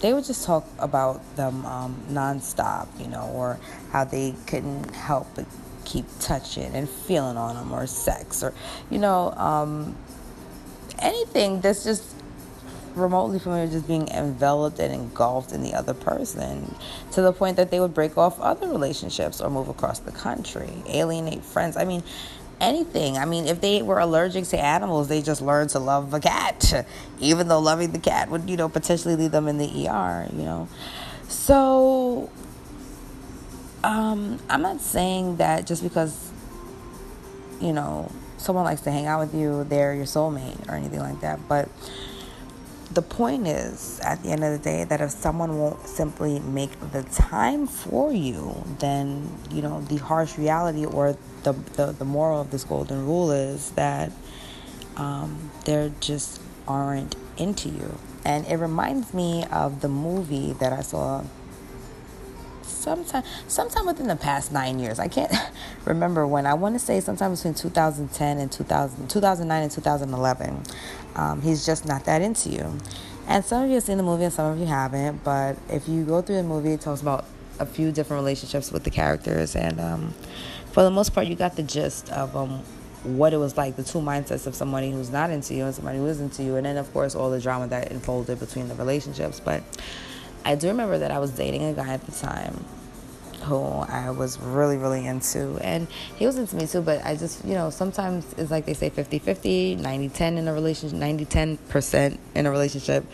they 0.00 0.14
would 0.14 0.24
just 0.24 0.46
talk 0.46 0.66
about 0.78 1.36
them 1.36 1.64
um, 1.66 2.02
nonstop, 2.08 2.88
you 2.98 3.06
know, 3.06 3.30
or 3.34 3.58
how 3.92 4.04
they 4.04 4.34
couldn't 4.46 4.94
help 4.94 5.28
but 5.34 5.44
keep 5.84 6.06
touching 6.20 6.74
and 6.74 6.88
feeling 6.88 7.36
on 7.36 7.56
them, 7.56 7.72
or 7.72 7.86
sex, 7.86 8.42
or, 8.42 8.54
you 8.90 8.98
know, 8.98 9.32
um, 9.32 9.94
anything 11.00 11.60
that's 11.60 11.84
just 11.84 12.14
remotely 12.94 13.38
familiar 13.38 13.66
just 13.66 13.86
being 13.86 14.08
enveloped 14.08 14.78
and 14.78 14.92
engulfed 14.92 15.52
in 15.52 15.62
the 15.62 15.74
other 15.74 15.94
person 15.94 16.74
to 17.12 17.22
the 17.22 17.32
point 17.32 17.56
that 17.56 17.70
they 17.70 17.80
would 17.80 17.94
break 17.94 18.18
off 18.18 18.40
other 18.40 18.68
relationships 18.68 19.40
or 19.40 19.50
move 19.50 19.68
across 19.68 20.00
the 20.00 20.12
country, 20.12 20.70
alienate 20.86 21.44
friends. 21.44 21.76
I 21.76 21.84
mean, 21.84 22.02
anything. 22.60 23.16
I 23.16 23.24
mean, 23.24 23.46
if 23.46 23.60
they 23.60 23.82
were 23.82 23.98
allergic 23.98 24.44
to 24.46 24.60
animals, 24.60 25.08
they 25.08 25.22
just 25.22 25.40
learned 25.40 25.70
to 25.70 25.78
love 25.78 26.12
a 26.14 26.20
cat, 26.20 26.86
even 27.20 27.48
though 27.48 27.60
loving 27.60 27.92
the 27.92 27.98
cat 27.98 28.30
would, 28.30 28.48
you 28.48 28.56
know, 28.56 28.68
potentially 28.68 29.16
leave 29.16 29.30
them 29.30 29.48
in 29.48 29.58
the 29.58 29.88
ER, 29.88 30.28
you 30.32 30.42
know. 30.42 30.68
So, 31.28 32.30
um, 33.82 34.38
I'm 34.48 34.62
not 34.62 34.80
saying 34.80 35.36
that 35.36 35.66
just 35.66 35.82
because, 35.82 36.30
you 37.60 37.72
know, 37.72 38.10
someone 38.36 38.64
likes 38.64 38.82
to 38.82 38.90
hang 38.90 39.06
out 39.06 39.20
with 39.20 39.34
you, 39.34 39.64
they're 39.64 39.94
your 39.94 40.06
soulmate 40.06 40.68
or 40.68 40.74
anything 40.74 41.00
like 41.00 41.20
that. 41.20 41.40
But 41.48 41.68
the 42.92 43.02
point 43.02 43.46
is, 43.46 44.00
at 44.00 44.22
the 44.22 44.30
end 44.30 44.42
of 44.42 44.52
the 44.52 44.58
day, 44.58 44.84
that 44.84 45.00
if 45.00 45.10
someone 45.10 45.58
won't 45.58 45.86
simply 45.86 46.40
make 46.40 46.72
the 46.92 47.04
time 47.04 47.66
for 47.66 48.12
you, 48.12 48.64
then, 48.80 49.30
you 49.50 49.62
know, 49.62 49.80
the 49.82 49.96
harsh 49.96 50.36
reality 50.36 50.84
or 50.84 51.16
the, 51.44 51.52
the, 51.52 51.92
the 51.92 52.04
moral 52.04 52.40
of 52.40 52.50
this 52.50 52.64
golden 52.64 53.06
rule 53.06 53.30
is 53.30 53.70
that 53.72 54.10
um, 54.96 55.50
they 55.64 55.92
just 56.00 56.40
aren't 56.66 57.14
into 57.36 57.68
you. 57.68 57.96
And 58.24 58.44
it 58.46 58.56
reminds 58.56 59.14
me 59.14 59.44
of 59.52 59.80
the 59.80 59.88
movie 59.88 60.52
that 60.54 60.72
I 60.72 60.80
saw 60.80 61.24
sometime 62.80 63.22
sometime 63.46 63.86
within 63.86 64.08
the 64.08 64.16
past 64.16 64.52
nine 64.52 64.78
years. 64.78 64.98
I 64.98 65.08
can't 65.08 65.32
remember 65.84 66.26
when. 66.26 66.46
I 66.46 66.54
want 66.54 66.74
to 66.74 66.78
say 66.78 67.00
sometime 67.00 67.34
between 67.34 67.54
2010 67.54 68.38
and 68.38 68.50
2000, 68.50 69.08
2009 69.08 69.62
and 69.62 69.70
2011. 69.70 70.62
Um, 71.16 71.42
he's 71.42 71.66
just 71.66 71.86
not 71.86 72.04
that 72.04 72.22
into 72.22 72.48
you. 72.50 72.78
And 73.26 73.44
some 73.44 73.62
of 73.62 73.68
you 73.68 73.74
have 73.76 73.84
seen 73.84 73.96
the 73.96 74.02
movie 74.02 74.24
and 74.24 74.32
some 74.32 74.52
of 74.52 74.58
you 74.58 74.66
haven't. 74.66 75.22
But 75.22 75.56
if 75.68 75.88
you 75.88 76.04
go 76.04 76.22
through 76.22 76.36
the 76.36 76.42
movie, 76.42 76.72
it 76.72 76.80
talks 76.80 77.00
about 77.00 77.24
a 77.60 77.66
few 77.66 77.92
different 77.92 78.20
relationships 78.20 78.72
with 78.72 78.84
the 78.84 78.90
characters. 78.90 79.54
And 79.54 79.80
um, 79.80 80.14
for 80.72 80.82
the 80.82 80.90
most 80.90 81.14
part, 81.14 81.26
you 81.26 81.36
got 81.36 81.56
the 81.56 81.62
gist 81.62 82.10
of 82.10 82.34
um, 82.34 82.62
what 83.04 83.32
it 83.32 83.36
was 83.36 83.56
like 83.56 83.76
the 83.76 83.84
two 83.84 83.98
mindsets 83.98 84.46
of 84.46 84.54
somebody 84.54 84.90
who's 84.90 85.10
not 85.10 85.30
into 85.30 85.54
you 85.54 85.64
and 85.64 85.74
somebody 85.74 85.98
who 85.98 86.06
is 86.06 86.20
into 86.20 86.42
you. 86.42 86.56
And 86.56 86.66
then, 86.66 86.76
of 86.76 86.92
course, 86.92 87.14
all 87.14 87.30
the 87.30 87.40
drama 87.40 87.68
that 87.68 87.92
unfolded 87.92 88.40
between 88.40 88.68
the 88.68 88.74
relationships. 88.74 89.38
But 89.38 89.62
I 90.44 90.54
do 90.54 90.68
remember 90.68 90.98
that 90.98 91.10
I 91.10 91.18
was 91.18 91.30
dating 91.30 91.64
a 91.64 91.72
guy 91.72 91.88
at 91.88 92.04
the 92.06 92.12
time 92.12 92.64
who 93.42 93.62
I 93.62 94.10
was 94.10 94.38
really, 94.38 94.76
really 94.76 95.06
into. 95.06 95.58
And 95.62 95.88
he 96.16 96.26
was 96.26 96.36
into 96.36 96.56
me 96.56 96.66
too, 96.66 96.82
but 96.82 97.04
I 97.04 97.16
just, 97.16 97.44
you 97.44 97.54
know, 97.54 97.70
sometimes 97.70 98.32
it's 98.36 98.50
like 98.50 98.66
they 98.66 98.74
say 98.74 98.90
50 98.90 99.18
50, 99.18 99.76
90 99.76 100.08
10 100.10 100.38
in 100.38 100.48
a 100.48 100.52
relationship, 100.52 100.98
90 100.98 101.24
10% 101.26 102.18
in 102.34 102.46
a 102.46 102.50
relationship. 102.50 103.04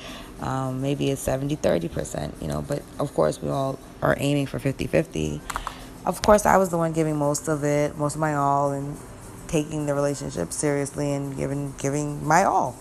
Um, 0.40 0.82
maybe 0.82 1.10
it's 1.10 1.22
70 1.22 1.56
30%, 1.56 2.42
you 2.42 2.48
know, 2.48 2.62
but 2.62 2.82
of 2.98 3.14
course 3.14 3.40
we 3.40 3.48
all 3.48 3.78
are 4.02 4.16
aiming 4.18 4.46
for 4.46 4.58
50 4.58 4.86
50. 4.86 5.40
Of 6.04 6.22
course, 6.22 6.46
I 6.46 6.56
was 6.56 6.68
the 6.70 6.76
one 6.76 6.92
giving 6.92 7.16
most 7.16 7.48
of 7.48 7.64
it, 7.64 7.96
most 7.96 8.14
of 8.14 8.20
my 8.20 8.34
all, 8.34 8.70
and 8.70 8.96
taking 9.48 9.86
the 9.86 9.94
relationship 9.94 10.52
seriously 10.52 11.12
and 11.12 11.36
giving 11.36 11.74
giving 11.78 12.24
my 12.26 12.44
all, 12.44 12.76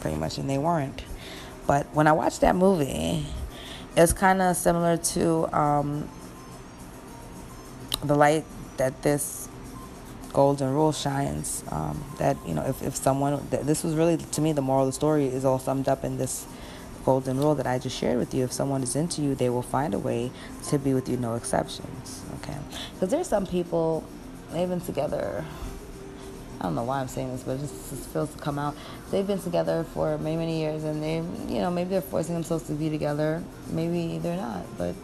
pretty 0.00 0.16
much, 0.16 0.36
and 0.36 0.50
they 0.50 0.58
weren't. 0.58 1.02
But 1.66 1.86
when 1.94 2.06
I 2.06 2.12
watched 2.12 2.42
that 2.42 2.54
movie, 2.54 3.26
it's 3.96 4.12
kind 4.12 4.42
of 4.42 4.56
similar 4.56 4.96
to 4.96 5.56
um, 5.56 6.08
the 8.04 8.14
light 8.14 8.44
that 8.76 9.02
this 9.02 9.48
golden 10.32 10.72
rule 10.74 10.92
shines. 10.92 11.64
Um, 11.70 12.04
that 12.18 12.36
you 12.46 12.54
know, 12.54 12.62
if 12.62 12.82
if 12.82 12.94
someone 12.94 13.46
this 13.50 13.82
was 13.82 13.94
really 13.94 14.18
to 14.18 14.40
me 14.40 14.52
the 14.52 14.62
moral 14.62 14.82
of 14.82 14.88
the 14.88 14.92
story 14.92 15.26
is 15.26 15.44
all 15.44 15.58
summed 15.58 15.88
up 15.88 16.04
in 16.04 16.18
this 16.18 16.46
golden 17.04 17.38
rule 17.38 17.54
that 17.54 17.66
I 17.66 17.78
just 17.78 17.96
shared 17.96 18.18
with 18.18 18.34
you. 18.34 18.44
If 18.44 18.52
someone 18.52 18.82
is 18.82 18.96
into 18.96 19.22
you, 19.22 19.34
they 19.34 19.48
will 19.48 19.62
find 19.62 19.94
a 19.94 19.98
way 19.98 20.30
to 20.68 20.78
be 20.78 20.92
with 20.92 21.08
you, 21.08 21.16
no 21.16 21.34
exceptions. 21.34 22.22
Okay, 22.42 22.58
because 22.94 23.10
there's 23.10 23.28
some 23.28 23.46
people 23.46 24.04
been 24.52 24.80
together. 24.80 25.44
I 26.58 26.64
don't 26.64 26.74
know 26.74 26.84
why 26.84 27.00
I'm 27.00 27.08
saying 27.08 27.32
this, 27.32 27.42
but 27.42 27.52
it 27.52 27.60
just, 27.60 27.90
just 27.90 28.08
feels 28.10 28.32
to 28.32 28.38
come 28.38 28.58
out. 28.58 28.74
They've 29.10 29.26
been 29.26 29.40
together 29.40 29.84
for 29.92 30.16
many, 30.18 30.36
many 30.36 30.60
years, 30.60 30.84
and 30.84 31.02
they, 31.02 31.16
you 31.52 31.60
know, 31.60 31.70
maybe 31.70 31.90
they're 31.90 32.00
forcing 32.00 32.34
themselves 32.34 32.64
to 32.68 32.72
be 32.72 32.88
together. 32.88 33.42
Maybe 33.70 34.18
they're 34.18 34.36
not, 34.36 34.64
but 34.78 34.94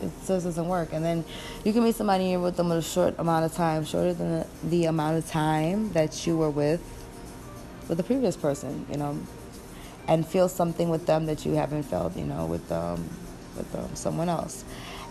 it 0.00 0.10
just 0.26 0.44
doesn't 0.44 0.68
work. 0.68 0.92
And 0.92 1.04
then 1.04 1.24
you 1.64 1.72
can 1.72 1.84
meet 1.84 1.94
somebody 1.94 2.26
you're 2.26 2.40
with 2.40 2.56
them 2.56 2.70
with 2.70 2.78
a 2.78 2.82
short 2.82 3.14
amount 3.18 3.44
of 3.44 3.54
time, 3.54 3.84
shorter 3.84 4.14
than 4.14 4.40
the, 4.40 4.46
the 4.64 4.84
amount 4.86 5.18
of 5.18 5.28
time 5.28 5.92
that 5.92 6.26
you 6.26 6.36
were 6.36 6.50
with 6.50 6.80
with 7.88 7.98
the 7.98 8.04
previous 8.04 8.36
person, 8.36 8.86
you 8.90 8.96
know, 8.96 9.18
and 10.08 10.26
feel 10.26 10.48
something 10.48 10.88
with 10.88 11.06
them 11.06 11.26
that 11.26 11.44
you 11.44 11.52
haven't 11.52 11.82
felt, 11.82 12.16
you 12.16 12.24
know, 12.24 12.46
with 12.46 12.70
um, 12.72 13.08
with 13.56 13.74
um, 13.74 13.94
someone 13.94 14.28
else. 14.28 14.64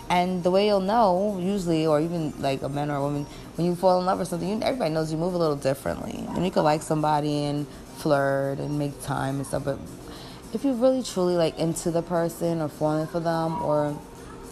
And 0.09 0.43
the 0.43 0.51
way 0.51 0.67
you'll 0.67 0.79
know, 0.79 1.39
usually, 1.39 1.87
or 1.87 1.99
even 1.99 2.33
like 2.41 2.61
a 2.61 2.69
man 2.69 2.91
or 2.91 2.97
a 2.97 3.01
woman, 3.01 3.25
when 3.55 3.65
you 3.65 3.75
fall 3.75 3.99
in 3.99 4.05
love 4.05 4.19
or 4.19 4.25
something, 4.25 4.47
you, 4.47 4.59
everybody 4.61 4.93
knows 4.93 5.11
you 5.11 5.17
move 5.17 5.33
a 5.33 5.37
little 5.37 5.55
differently. 5.55 6.23
And 6.29 6.45
you 6.45 6.51
can 6.51 6.63
like 6.63 6.81
somebody 6.81 7.45
and 7.45 7.65
flirt 7.97 8.59
and 8.59 8.77
make 8.77 9.01
time 9.01 9.37
and 9.37 9.47
stuff, 9.47 9.63
but 9.63 9.79
if 10.53 10.63
you're 10.63 10.75
really 10.75 11.01
truly 11.01 11.35
like 11.35 11.57
into 11.57 11.89
the 11.89 12.01
person 12.01 12.61
or 12.61 12.69
falling 12.69 13.07
for 13.07 13.19
them 13.19 13.61
or 13.63 13.97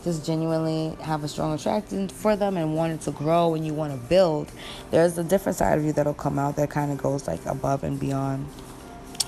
just 0.04 0.26
genuinely 0.26 0.96
have 1.04 1.24
a 1.24 1.28
strong 1.28 1.54
attraction 1.54 2.10
for 2.10 2.36
them 2.36 2.58
and 2.58 2.76
want 2.76 2.92
it 2.92 3.02
to 3.02 3.12
grow 3.12 3.54
and 3.54 3.66
you 3.66 3.74
want 3.74 3.94
to 3.94 4.10
build, 4.10 4.52
there's 4.90 5.18
a 5.20 5.24
different 5.24 5.58
side 5.58 5.78
of 5.78 5.86
you 5.86 5.94
that'll 5.94 6.14
come 6.14 6.40
out 6.40 6.56
that 6.56 6.72
kind 6.72 6.92
of 6.92 6.98
goes 6.98 7.28
like 7.28 7.46
above 7.46 7.84
and 7.84 8.00
beyond. 8.00 8.48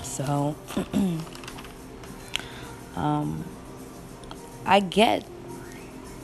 So, 0.01 0.55
um, 2.95 3.45
I 4.65 4.79
get, 4.79 5.25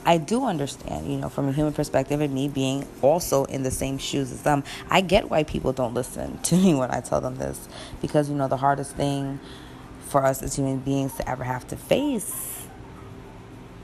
I 0.10 0.18
do 0.18 0.46
understand, 0.46 1.06
you 1.06 1.20
know, 1.20 1.30
from 1.30 1.50
a 1.50 1.52
human 1.52 1.72
perspective 1.72 2.20
and 2.20 2.34
me 2.34 2.48
being 2.48 2.88
also 3.04 3.44
in 3.44 3.62
the 3.62 3.70
same 3.70 4.00
shoes 4.00 4.32
as 4.32 4.42
them, 4.42 4.64
I 4.90 5.02
get 5.02 5.30
why 5.30 5.44
people 5.44 5.72
don't 5.72 5.94
listen 5.94 6.40
to 6.46 6.56
me 6.56 6.74
when 6.74 6.90
I 6.90 7.00
tell 7.00 7.22
them 7.22 7.36
this. 7.36 7.70
Because, 8.02 8.28
you 8.28 8.36
know, 8.36 8.48
the 8.48 8.58
hardest 8.58 8.96
thing 8.96 9.40
for 10.08 10.26
us 10.26 10.42
as 10.42 10.56
human 10.56 10.80
beings 10.80 11.14
to 11.18 11.30
ever 11.30 11.44
have 11.44 11.68
to 11.68 11.76
face 11.76 12.66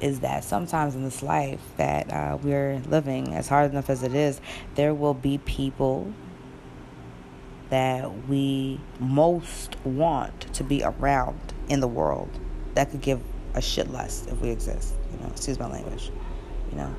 is 0.01 0.22
that 0.22 0.44
sometimes 0.44 0.96
in 0.96 1.03
this 1.03 1.22
life 1.22 1.62
that 1.77 2.12
uh, 2.12 2.39
we're 2.41 2.82
living, 2.88 3.36
as 3.36 3.48
hard 3.48 3.70
enough 3.70 3.91
as 3.91 4.01
it 4.01 4.15
is, 4.15 4.41
there 4.74 4.96
will 4.96 5.13
be 5.13 5.38
people 5.38 6.12
that 7.70 8.27
we 8.27 8.79
most 9.00 9.75
want 9.86 10.51
to 10.55 10.63
be 10.63 10.82
around 10.84 11.53
in 11.70 11.82
the 11.82 11.88
world 11.88 12.32
that 12.74 12.89
could 12.89 13.01
give 13.01 13.22
a 13.55 13.62
shit 13.62 13.91
less 13.91 14.27
if 14.27 14.39
we 14.41 14.50
exist. 14.50 14.93
You 15.12 15.19
know, 15.19 15.31
excuse 15.31 15.57
my 15.57 15.67
language. 15.67 16.12
You 16.71 16.77
know, 16.77 16.95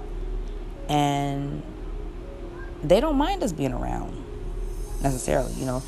and 0.88 1.62
they 2.82 3.00
don't 3.00 3.16
mind 3.16 3.42
us 3.42 3.52
being 3.52 3.72
around 3.72 4.24
necessarily. 5.02 5.52
You 5.54 5.66
know, 5.66 5.82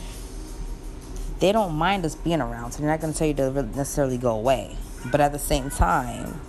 they 1.40 1.52
don't 1.52 1.74
mind 1.74 2.04
us 2.04 2.14
being 2.14 2.40
around, 2.40 2.72
so 2.72 2.80
they're 2.80 2.90
not 2.90 3.00
going 3.00 3.12
to 3.12 3.18
tell 3.18 3.28
you 3.28 3.34
to 3.34 3.62
necessarily 3.62 4.18
go 4.18 4.36
away. 4.36 4.76
But 5.10 5.20
at 5.20 5.32
the 5.32 5.38
same 5.38 5.70
time, 5.70 6.40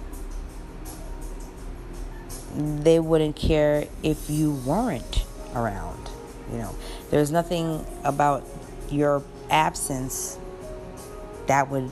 they 2.56 3.00
wouldn't 3.00 3.36
care 3.36 3.88
if 4.04 4.30
you 4.30 4.54
weren't 4.66 5.26
around. 5.56 6.10
You 6.52 6.58
know, 6.58 6.76
there's 7.12 7.32
nothing 7.32 7.86
about 8.04 8.44
your 8.90 9.24
absence 9.50 10.40
that 11.46 11.70
would 11.70 11.92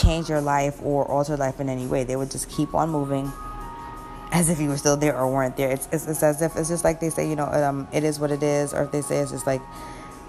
change 0.00 0.28
your 0.28 0.40
life 0.40 0.80
or 0.82 1.04
alter 1.10 1.36
life 1.36 1.60
in 1.60 1.68
any 1.68 1.86
way. 1.86 2.04
They 2.04 2.16
would 2.16 2.30
just 2.30 2.50
keep 2.50 2.74
on 2.74 2.90
moving 2.90 3.32
as 4.30 4.50
if 4.50 4.60
you 4.60 4.68
were 4.68 4.76
still 4.76 4.96
there 4.96 5.16
or 5.16 5.30
weren't 5.30 5.56
there. 5.56 5.70
It's, 5.70 5.88
it's, 5.90 6.06
it's 6.06 6.22
as 6.22 6.42
if 6.42 6.56
it's 6.56 6.68
just 6.68 6.84
like 6.84 7.00
they 7.00 7.10
say, 7.10 7.28
you 7.28 7.36
know, 7.36 7.46
um, 7.46 7.88
it 7.92 8.04
is 8.04 8.20
what 8.20 8.30
it 8.30 8.42
is, 8.42 8.74
or 8.74 8.84
if 8.84 8.92
they 8.92 9.00
say 9.00 9.18
it's 9.18 9.30
just 9.30 9.46
like 9.46 9.62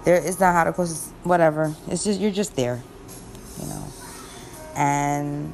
there 0.04 0.16
it's 0.16 0.40
not 0.40 0.54
how 0.54 0.64
to 0.64 0.72
close 0.72 1.12
whatever. 1.22 1.74
It's 1.88 2.04
just 2.04 2.20
you're 2.20 2.30
just 2.30 2.56
there, 2.56 2.82
you 3.60 3.66
know, 3.66 3.84
and 4.76 5.52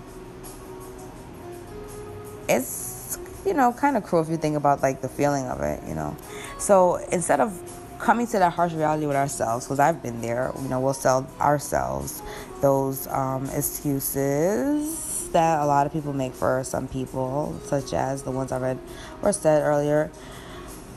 it's 2.49 3.19
you 3.45 3.55
know 3.55 3.73
kind 3.73 3.97
of 3.97 4.05
cruel 4.05 4.23
if 4.23 4.29
you 4.29 4.37
think 4.37 4.57
about 4.57 4.83
like 4.83 5.03
the 5.03 5.09
feeling 5.09 5.47
of 5.47 5.61
it, 5.61 5.83
you 5.89 5.95
know. 5.95 6.17
So 6.59 6.97
instead 7.11 7.41
of 7.41 7.61
coming 7.99 8.27
to 8.29 8.39
that 8.39 8.53
harsh 8.53 8.73
reality 8.73 9.07
with 9.07 9.17
ourselves, 9.17 9.67
because 9.67 9.81
I've 9.81 10.03
been 10.03 10.21
there, 10.21 10.53
you 10.63 10.69
know, 10.69 10.81
we'll 10.81 10.95
sell 10.95 11.29
ourselves 11.41 12.23
those 12.61 13.07
um, 13.09 13.49
excuses 13.51 15.29
that 15.33 15.61
a 15.61 15.67
lot 15.67 15.87
of 15.87 15.93
people 15.93 16.13
make 16.13 16.35
for 16.35 16.63
some 16.65 16.89
people, 16.89 17.59
such 17.65 17.93
as 17.93 18.23
the 18.23 18.31
ones 18.31 18.53
I 18.53 18.59
read 18.59 18.79
or 19.23 19.33
said 19.33 19.63
earlier, 19.63 20.11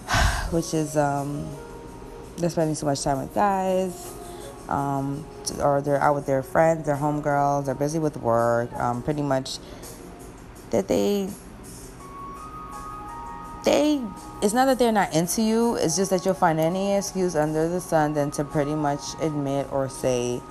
which 0.52 0.74
is 0.74 0.96
um, 0.96 1.48
they're 2.38 2.50
spending 2.50 2.76
so 2.76 2.86
much 2.86 3.04
time 3.04 3.20
with 3.20 3.34
guys. 3.34 4.14
Um, 4.68 5.26
or 5.64 5.82
they're 5.82 6.00
out 6.00 6.14
with 6.14 6.28
their 6.28 6.44
friends, 6.44 6.86
their 6.86 6.96
homegirls, 6.96 7.66
they're 7.66 7.74
busy 7.74 7.98
with 7.98 8.18
work, 8.18 8.72
um, 8.74 9.02
pretty 9.02 9.24
much 9.24 9.58
that 10.70 10.88
they 10.88 11.28
they 13.66 14.02
it's 14.42 14.54
not 14.54 14.66
that 14.66 14.80
they're 14.80 14.92
not 14.92 15.14
into 15.14 15.42
you 15.42 15.76
it's 15.76 15.96
just 15.96 16.12
that 16.12 16.26
you'll 16.26 16.34
find 16.34 16.60
any 16.60 16.96
excuse 16.96 17.36
under 17.36 17.68
the 17.68 17.82
sun 17.82 18.14
than 18.14 18.32
to 18.32 18.44
pretty 18.44 18.74
much 18.74 19.02
admit 19.22 19.68
or 19.72 19.90
say 19.90 20.42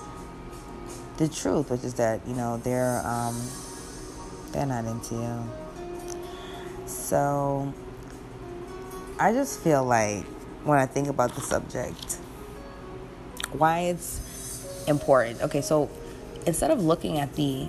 the 1.18 1.28
truth, 1.28 1.70
which 1.70 1.84
is 1.84 1.94
that 1.94 2.20
you 2.26 2.34
know 2.34 2.56
they're 2.58 3.02
um, 3.04 3.38
they're 4.52 4.66
not 4.66 4.84
into 4.86 5.14
you. 5.16 6.86
So 6.86 7.72
I 9.18 9.32
just 9.32 9.60
feel 9.60 9.84
like 9.84 10.24
when 10.64 10.78
I 10.78 10.86
think 10.86 11.08
about 11.08 11.34
the 11.34 11.40
subject, 11.40 12.14
why 13.52 13.80
it's 13.80 14.84
important. 14.86 15.42
Okay, 15.42 15.60
so 15.60 15.90
instead 16.46 16.70
of 16.70 16.82
looking 16.82 17.18
at 17.18 17.34
the 17.34 17.68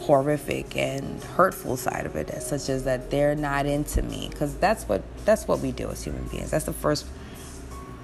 horrific 0.00 0.76
and 0.76 1.22
hurtful 1.22 1.76
side 1.76 2.06
of 2.06 2.16
it, 2.16 2.30
such 2.40 2.68
as 2.68 2.84
that 2.84 3.10
they're 3.10 3.34
not 3.34 3.66
into 3.66 4.00
me, 4.02 4.28
because 4.30 4.56
that's 4.56 4.84
what 4.84 5.02
that's 5.24 5.46
what 5.48 5.58
we 5.58 5.72
do 5.72 5.90
as 5.90 6.04
human 6.04 6.24
beings. 6.28 6.52
That's 6.52 6.66
the 6.66 6.72
first 6.72 7.06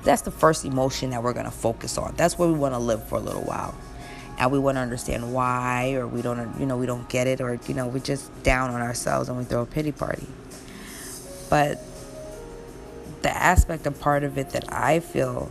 that's 0.03 0.23
the 0.23 0.31
first 0.33 0.65
emotion 0.65 1.11
that 1.11 1.23
we're 1.23 1.33
gonna 1.33 1.53
focus 1.53 1.97
on. 1.99 2.15
That's 2.17 2.37
where 2.37 2.49
we 2.49 2.55
want 2.55 2.75
to 2.75 2.79
live 2.79 3.09
for 3.09 3.17
a 3.17 3.21
little 3.21 3.43
while 3.43 3.75
and 4.39 4.53
we 4.53 4.59
want 4.59 4.77
to 4.77 4.81
understand 4.81 5.33
why 5.33 5.95
or 5.95 6.07
we 6.07 6.23
don't 6.23 6.59
you 6.61 6.67
know 6.67 6.77
we 6.77 6.87
don't 6.87 7.09
get 7.09 7.27
it 7.27 7.41
or 7.41 7.59
you 7.67 7.75
know 7.75 7.87
we're 7.87 7.99
just 7.99 8.43
down 8.43 8.71
on 8.71 8.81
ourselves 8.81 9.29
and 9.29 9.39
we 9.39 9.45
throw 9.45 9.63
a 9.63 9.67
pity 9.67 9.93
party. 9.93 10.27
But 11.49 11.81
the 13.23 13.31
aspect 13.35 13.87
of 13.87 13.99
part 13.99 14.23
of 14.23 14.39
it 14.39 14.51
that 14.51 14.73
i 14.73 15.01
feel 15.01 15.51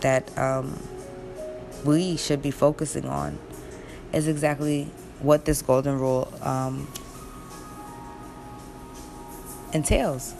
that 0.00 0.36
um, 0.36 0.78
we 1.84 2.16
should 2.16 2.42
be 2.42 2.50
focusing 2.50 3.06
on 3.06 3.38
is 4.12 4.28
exactly 4.28 4.84
what 5.20 5.46
this 5.46 5.62
golden 5.62 5.98
rule 5.98 6.32
um, 6.42 6.86
entails. 9.72 10.34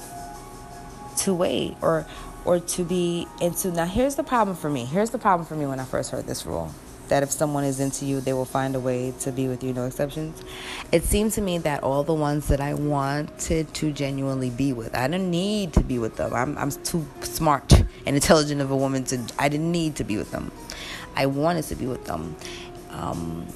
To 1.19 1.33
wait 1.33 1.77
or 1.81 2.07
or 2.45 2.61
to 2.61 2.85
be 2.85 3.27
into 3.41 3.71
now 3.71 3.87
here's 3.87 4.17
the 4.17 4.25
problem 4.25 4.57
for 4.57 4.69
me 4.69 4.85
here's 4.85 5.09
the 5.11 5.19
problem 5.19 5.47
for 5.47 5.55
me 5.55 5.65
when 5.65 5.81
i 5.81 5.85
first 5.85 6.11
heard 6.11 6.27
this 6.27 6.45
rule 6.45 6.71
that 7.09 7.23
if 7.23 7.31
someone 7.31 7.65
is 7.65 7.81
into 7.81 8.05
you, 8.05 8.21
they 8.21 8.33
will 8.33 8.45
find 8.45 8.75
a 8.75 8.81
way 8.81 9.13
to 9.21 9.33
be 9.33 9.49
with 9.49 9.63
you, 9.63 9.73
no 9.73 9.87
exceptions. 9.87 10.43
It 10.93 11.05
seemed 11.05 11.33
to 11.33 11.41
me 11.41 11.59
that 11.59 11.83
all 11.83 12.03
the 12.03 12.15
ones 12.15 12.49
that 12.49 12.61
I 12.61 12.75
wanted 12.75 13.73
to 13.75 13.93
genuinely 13.93 14.51
be 14.51 14.73
with, 14.73 14.95
I 14.95 15.07
didn't 15.09 15.31
need 15.31 15.73
to 15.75 15.81
be 15.81 15.99
with 15.99 16.17
them. 16.17 16.33
I'm, 16.33 16.57
I'm 16.59 16.71
too 16.71 17.07
smart 17.21 17.73
and 18.07 18.17
intelligent 18.17 18.61
of 18.61 18.71
a 18.71 18.77
woman 18.77 19.05
to, 19.05 19.21
I 19.39 19.49
didn't 19.49 19.71
need 19.71 19.97
to 19.97 20.05
be 20.05 20.17
with 20.17 20.31
them. 20.31 20.51
I 21.17 21.27
wanted 21.27 21.65
to 21.67 21.77
be 21.77 21.87
with 21.87 22.05
them. 22.07 22.37
Um, 22.91 23.47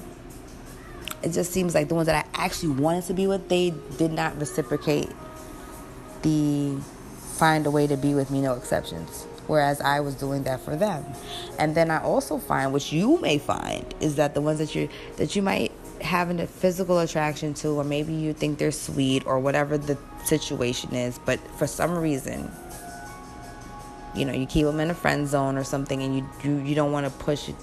it 1.21 1.31
just 1.31 1.51
seems 1.51 1.75
like 1.75 1.89
the 1.89 1.95
ones 1.95 2.05
that 2.05 2.25
I 2.25 2.41
actually 2.41 2.73
wanted 2.73 3.05
to 3.05 3.13
be 3.13 3.27
with, 3.27 3.49
they 3.49 3.73
did 3.97 4.11
not 4.11 4.37
reciprocate 4.39 5.09
the 6.21 6.77
find 7.37 7.65
a 7.65 7.71
way 7.71 7.87
to 7.87 7.95
be 7.95 8.13
with 8.13 8.29
me, 8.29 8.41
no 8.41 8.53
exceptions 8.53 9.25
whereas 9.49 9.81
I 9.81 9.99
was 9.99 10.13
doing 10.13 10.43
that 10.43 10.61
for 10.61 10.75
them. 10.75 11.03
And 11.57 11.73
then 11.75 11.89
I 11.89 12.01
also 12.01 12.37
find, 12.37 12.71
which 12.71 12.93
you 12.93 13.19
may 13.19 13.39
find, 13.39 13.83
is 13.99 14.15
that 14.15 14.35
the 14.35 14.41
ones 14.41 14.59
that 14.59 14.75
you 14.75 14.87
that 15.17 15.35
you 15.35 15.41
might 15.41 15.71
have 16.01 16.29
a 16.29 16.47
physical 16.47 16.99
attraction 16.99 17.53
to, 17.55 17.69
or 17.69 17.83
maybe 17.83 18.13
you 18.13 18.31
think 18.31 18.59
they're 18.59 18.71
sweet, 18.71 19.25
or 19.25 19.39
whatever 19.39 19.77
the 19.77 19.97
situation 20.23 20.93
is, 20.93 21.19
but 21.25 21.39
for 21.57 21.67
some 21.67 21.97
reason, 21.97 22.49
you 24.15 24.23
know, 24.23 24.33
you 24.33 24.45
keep 24.45 24.65
them 24.65 24.79
in 24.79 24.89
a 24.89 24.93
friend 24.93 25.27
zone 25.27 25.57
or 25.57 25.63
something, 25.63 26.01
and 26.03 26.15
you 26.15 26.29
you, 26.43 26.57
you 26.59 26.75
don't 26.75 26.91
want 26.91 27.05
to 27.07 27.11
push 27.11 27.49
it 27.49 27.55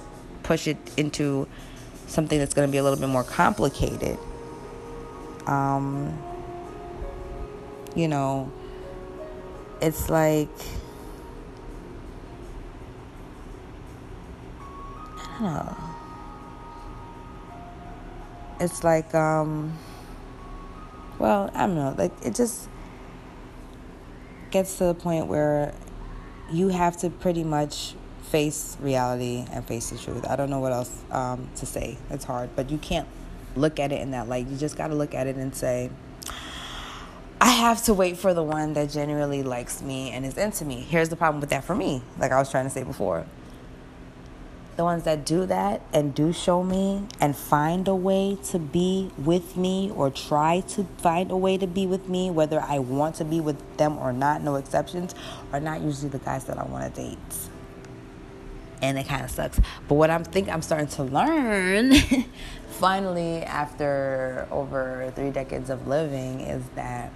push 0.43 0.67
it 0.67 0.77
into 0.97 1.47
something 2.09 2.39
that's 2.39 2.55
going 2.55 2.69
to 2.69 2.73
be 2.73 2.79
a 2.79 2.83
little 2.83 2.99
bit 2.99 3.09
more 3.09 3.25
complicated. 3.25 4.19
Um, 5.47 6.19
you 7.95 8.09
know, 8.09 8.51
it's 9.81 10.11
like 10.11 10.49
Huh. 15.39 15.75
It's 18.59 18.83
like, 18.83 19.15
um, 19.15 19.77
well, 21.19 21.51
I 21.53 21.67
don't 21.67 21.75
know. 21.75 21.95
Like, 21.99 22.13
it 22.25 22.35
just 22.35 22.71
gets 24.51 24.79
to 24.79 24.85
the 24.85 24.95
point 24.95 25.27
where 25.27 25.75
you 26.51 26.69
have 26.69 26.97
to 26.99 27.11
pretty 27.11 27.45
much 27.45 27.93
face 28.23 28.79
reality 28.81 29.45
and 29.53 29.63
face 29.67 29.91
the 29.91 29.99
truth. 29.99 30.27
I 30.27 30.37
don't 30.37 30.49
know 30.49 30.61
what 30.61 30.73
else 30.73 31.05
um, 31.11 31.51
to 31.57 31.67
say. 31.67 31.99
It's 32.09 32.25
hard, 32.25 32.57
but 32.57 32.71
you 32.71 32.79
can't 32.79 33.07
look 33.57 33.79
at 33.79 33.93
it 33.93 34.01
in 34.01 34.13
that 34.13 34.31
light. 34.31 34.47
You 34.47 34.57
just 34.57 34.79
got 34.79 34.89
to 34.89 34.95
look 34.95 35.15
at 35.15 35.27
it 35.27 35.37
and 35.37 35.55
say, 35.55 35.91
I 37.43 37.51
have 37.51 37.85
to 37.85 37.93
wait 37.93 38.17
for 38.17 38.33
the 38.33 38.43
one 38.43 38.73
that 38.73 38.89
genuinely 38.89 39.43
likes 39.43 39.83
me 39.83 40.13
and 40.13 40.25
is 40.25 40.39
into 40.39 40.65
me. 40.65 40.77
Here's 40.77 41.11
the 41.11 41.17
problem 41.17 41.43
with 41.43 41.51
that 41.51 41.65
for 41.65 41.75
me, 41.75 42.01
like 42.19 42.33
I 42.33 42.39
was 42.39 42.51
trying 42.51 42.65
to 42.65 42.71
say 42.71 42.85
before 42.85 43.27
the 44.77 44.85
ones 44.85 45.05
that 45.05 45.25
do 45.25 45.47
that 45.47 45.81
and 45.93 46.15
do 46.15 46.33
show 46.33 46.63
me 46.63 47.07
and 47.21 47.35
find 47.35 47.89
a 47.89 47.95
way 47.95 48.37
to 48.45 48.59
be 48.59 49.11
with 49.17 49.57
me 49.57 49.91
or 49.95 50.11
try 50.11 50.61
to 50.61 50.85
find 50.99 51.31
a 51.31 51.37
way 51.37 51.57
to 51.57 51.67
be 51.67 51.87
with 51.87 52.09
me, 52.09 52.31
whether 52.31 52.61
I 52.61 52.79
want 52.79 53.17
to 53.17 53.25
be 53.25 53.41
with 53.41 53.57
them 53.79 53.99
or 53.99 54.13
not, 54.13 54.43
no 54.43 54.57
exceptions, 54.57 55.15
are 55.53 55.61
not 55.61 55.81
usually 55.81 56.11
the 56.11 56.19
guys 56.19 56.45
that 56.45 56.59
I 56.59 56.65
want 56.65 56.95
to 56.95 57.01
date. 57.03 57.19
And 58.83 58.99
it 58.99 59.09
kind 59.09 59.25
of 59.25 59.31
sucks. 59.31 59.59
But 59.89 59.95
what 59.95 60.11
I'm 60.11 60.23
think 60.23 60.51
I'm 60.51 60.61
starting 60.61 60.89
to 60.89 61.05
learn 61.05 61.95
finally 62.69 63.43
after 63.43 64.47
over 64.51 65.11
3 65.17 65.31
decades 65.31 65.71
of 65.71 65.87
living 65.87 66.41
is 66.41 66.63
that 66.75 67.11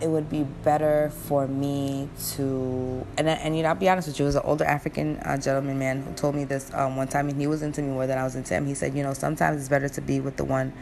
it 0.00 0.08
would 0.08 0.30
be 0.30 0.44
better 0.64 1.10
for 1.10 1.46
me 1.46 2.08
to 2.32 3.06
and 3.18 3.28
and 3.28 3.56
you 3.56 3.62
know 3.62 3.70
I'll 3.70 3.74
be 3.74 3.88
honest 3.88 4.08
with 4.08 4.18
you, 4.18 4.24
it 4.24 4.28
was 4.28 4.36
an 4.36 4.42
older 4.44 4.64
African 4.64 5.18
uh, 5.18 5.36
gentleman 5.36 5.78
man 5.78 6.02
who 6.02 6.12
told 6.14 6.34
me 6.34 6.44
this 6.44 6.72
um, 6.74 6.96
one 6.96 7.08
time, 7.08 7.28
and 7.28 7.38
he 7.38 7.46
was 7.46 7.62
into 7.62 7.82
me 7.82 7.88
more 7.88 8.06
than 8.06 8.18
I 8.18 8.24
was 8.24 8.34
into 8.34 8.54
him. 8.54 8.66
He 8.66 8.74
said, 8.74 8.94
you 8.94 9.02
know, 9.02 9.12
sometimes 9.12 9.60
it's 9.60 9.68
better 9.68 9.88
to 9.88 10.00
be 10.00 10.20
with 10.20 10.36
the 10.36 10.44
one 10.44 10.72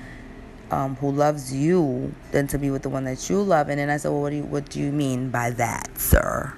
um, 0.71 0.97
who 0.97 1.11
loves 1.11 1.55
you 1.55 2.15
than 2.31 2.47
to 2.49 2.59
be 2.59 2.71
with 2.71 2.83
the 2.83 2.89
one 2.89 3.05
that 3.05 3.29
you 3.29 3.43
love. 3.43 3.69
And 3.69 3.79
then 3.79 3.91
I 3.91 3.97
said, 3.97 4.11
well, 4.11 4.23
what 4.23 4.31
do 4.31 4.37
you, 4.37 4.43
what 4.45 4.69
do 4.69 4.81
you 4.81 4.93
mean 4.93 5.31
by 5.31 5.51
that, 5.51 5.99
sir? 5.99 6.55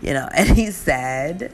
You 0.00 0.14
know, 0.14 0.28
and 0.34 0.48
he 0.48 0.70
said 0.70 1.52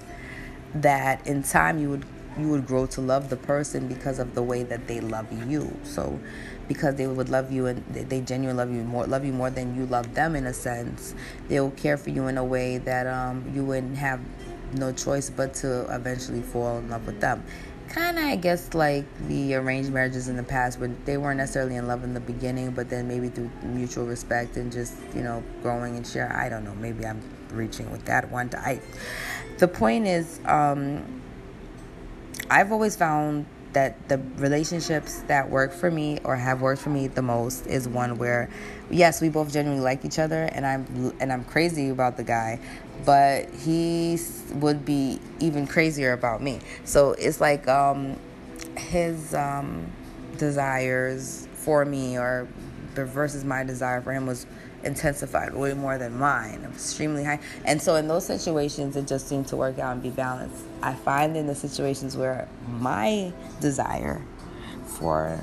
that 0.75 1.27
in 1.27 1.43
time 1.43 1.79
you 1.79 1.91
would 1.91 2.05
you 2.39 2.49
would 2.49 2.67
grow 2.67 2.87
to 2.87 3.01
love 3.01 3.31
the 3.31 3.37
person 3.37 3.89
because 3.89 4.21
of 4.21 4.35
the 4.37 4.43
way 4.43 4.63
that 4.63 4.87
they 4.87 5.01
love 5.01 5.27
you. 5.51 5.77
So 5.83 6.21
because 6.69 6.95
they 6.97 7.07
would 7.07 7.31
love 7.31 7.51
you 7.51 7.67
and 7.67 7.85
they 7.87 8.21
genuinely 8.21 8.63
love 8.63 8.73
you 8.73 8.83
more 8.85 9.07
love 9.07 9.25
you 9.25 9.33
more 9.33 9.51
than 9.51 9.75
you 9.75 9.87
love 9.87 10.15
them 10.15 10.37
in 10.37 10.47
a 10.47 10.55
sense. 10.55 11.15
They'll 11.49 11.71
care 11.71 11.97
for 11.97 12.11
you 12.11 12.29
in 12.29 12.39
a 12.39 12.45
way 12.45 12.79
that 12.79 13.07
um, 13.07 13.51
you 13.55 13.65
wouldn't 13.65 13.97
have 13.97 14.21
no 14.75 14.93
choice 14.93 15.31
but 15.31 15.55
to 15.55 15.93
eventually 15.95 16.43
fall 16.43 16.79
in 16.79 16.91
love 16.91 17.07
with 17.07 17.21
them. 17.21 17.43
Kind 17.89 18.19
of 18.19 18.25
i 18.25 18.37
guess 18.37 18.75
like 18.75 19.07
the 19.29 19.55
arranged 19.55 19.91
marriages 19.91 20.29
in 20.29 20.37
the 20.37 20.43
past 20.43 20.79
where 20.79 20.95
they 21.07 21.17
weren't 21.17 21.39
necessarily 21.39 21.75
in 21.75 21.87
love 21.87 22.05
in 22.05 22.13
the 22.13 22.21
beginning 22.21 22.73
but 22.73 22.91
then 22.91 23.09
maybe 23.09 23.31
through 23.31 23.51
mutual 23.63 24.05
respect 24.05 24.59
and 24.59 24.71
just 24.71 24.95
you 25.15 25.23
know 25.23 25.43
growing 25.63 25.97
and 25.97 26.07
share 26.07 26.31
i 26.37 26.51
don't 26.51 26.65
know. 26.65 26.75
Maybe 26.75 27.07
i'm 27.07 27.23
reaching 27.51 27.91
with 27.91 28.05
that 28.05 28.31
one. 28.31 28.51
I 28.55 28.83
the 29.57 29.69
point 29.69 30.07
is 30.07 30.39
um, 30.45 31.23
i've 32.51 32.73
always 32.73 32.95
found 32.95 33.47
that 33.73 34.09
the 34.09 34.19
relationships 34.37 35.21
that 35.29 35.51
work 35.51 35.73
for 35.73 35.91
me 35.91 36.19
or 36.25 36.37
have 36.37 36.61
worked 36.61 36.81
for 36.81 36.91
me 36.91 37.07
the 37.07 37.23
most 37.23 37.67
is 37.67 37.87
one 37.89 38.17
where 38.19 38.49
yes 38.91 39.21
we 39.21 39.29
both 39.29 39.53
genuinely 39.53 39.85
like 39.85 40.05
each 40.05 40.19
other 40.19 40.45
and 40.45 40.67
i'm 40.67 41.13
and 41.21 41.33
i'm 41.33 41.45
crazy 41.45 41.91
about 41.91 42.17
the 42.17 42.25
guy 42.25 42.59
but 43.05 43.49
he 43.51 44.19
would 44.55 44.85
be 44.85 45.21
even 45.41 45.67
crazier 45.67 46.13
about 46.13 46.43
me. 46.43 46.61
So 46.85 47.13
it's 47.13 47.41
like 47.41 47.69
um 47.69 48.17
his 48.77 49.35
um 49.35 49.91
desires 50.37 51.49
for 51.55 51.85
me 51.85 52.19
or 52.19 52.47
versus 52.95 53.45
my 53.45 53.63
desire 53.63 54.01
for 54.01 54.13
him 54.13 54.27
was 54.27 54.47
intensified 54.85 55.55
way 55.55 55.75
more 55.75 55.99
than 55.99 56.17
mine, 56.19 56.67
extremely 56.73 57.25
high. 57.25 57.41
And 57.65 57.81
so 57.81 57.97
in 57.97 58.09
those 58.09 58.25
situations, 58.25 58.97
it 58.97 59.07
just 59.07 59.29
seemed 59.29 59.49
to 59.49 59.57
work 59.57 59.79
out 59.79 59.93
and 59.93 60.03
be 60.03 60.11
balanced. 60.11 60.65
I 60.83 60.95
find 60.95 61.37
in 61.37 61.47
the 61.47 61.55
situations 61.55 62.17
where 62.17 62.49
my 62.69 63.33
desire 63.61 64.23
for 64.87 65.43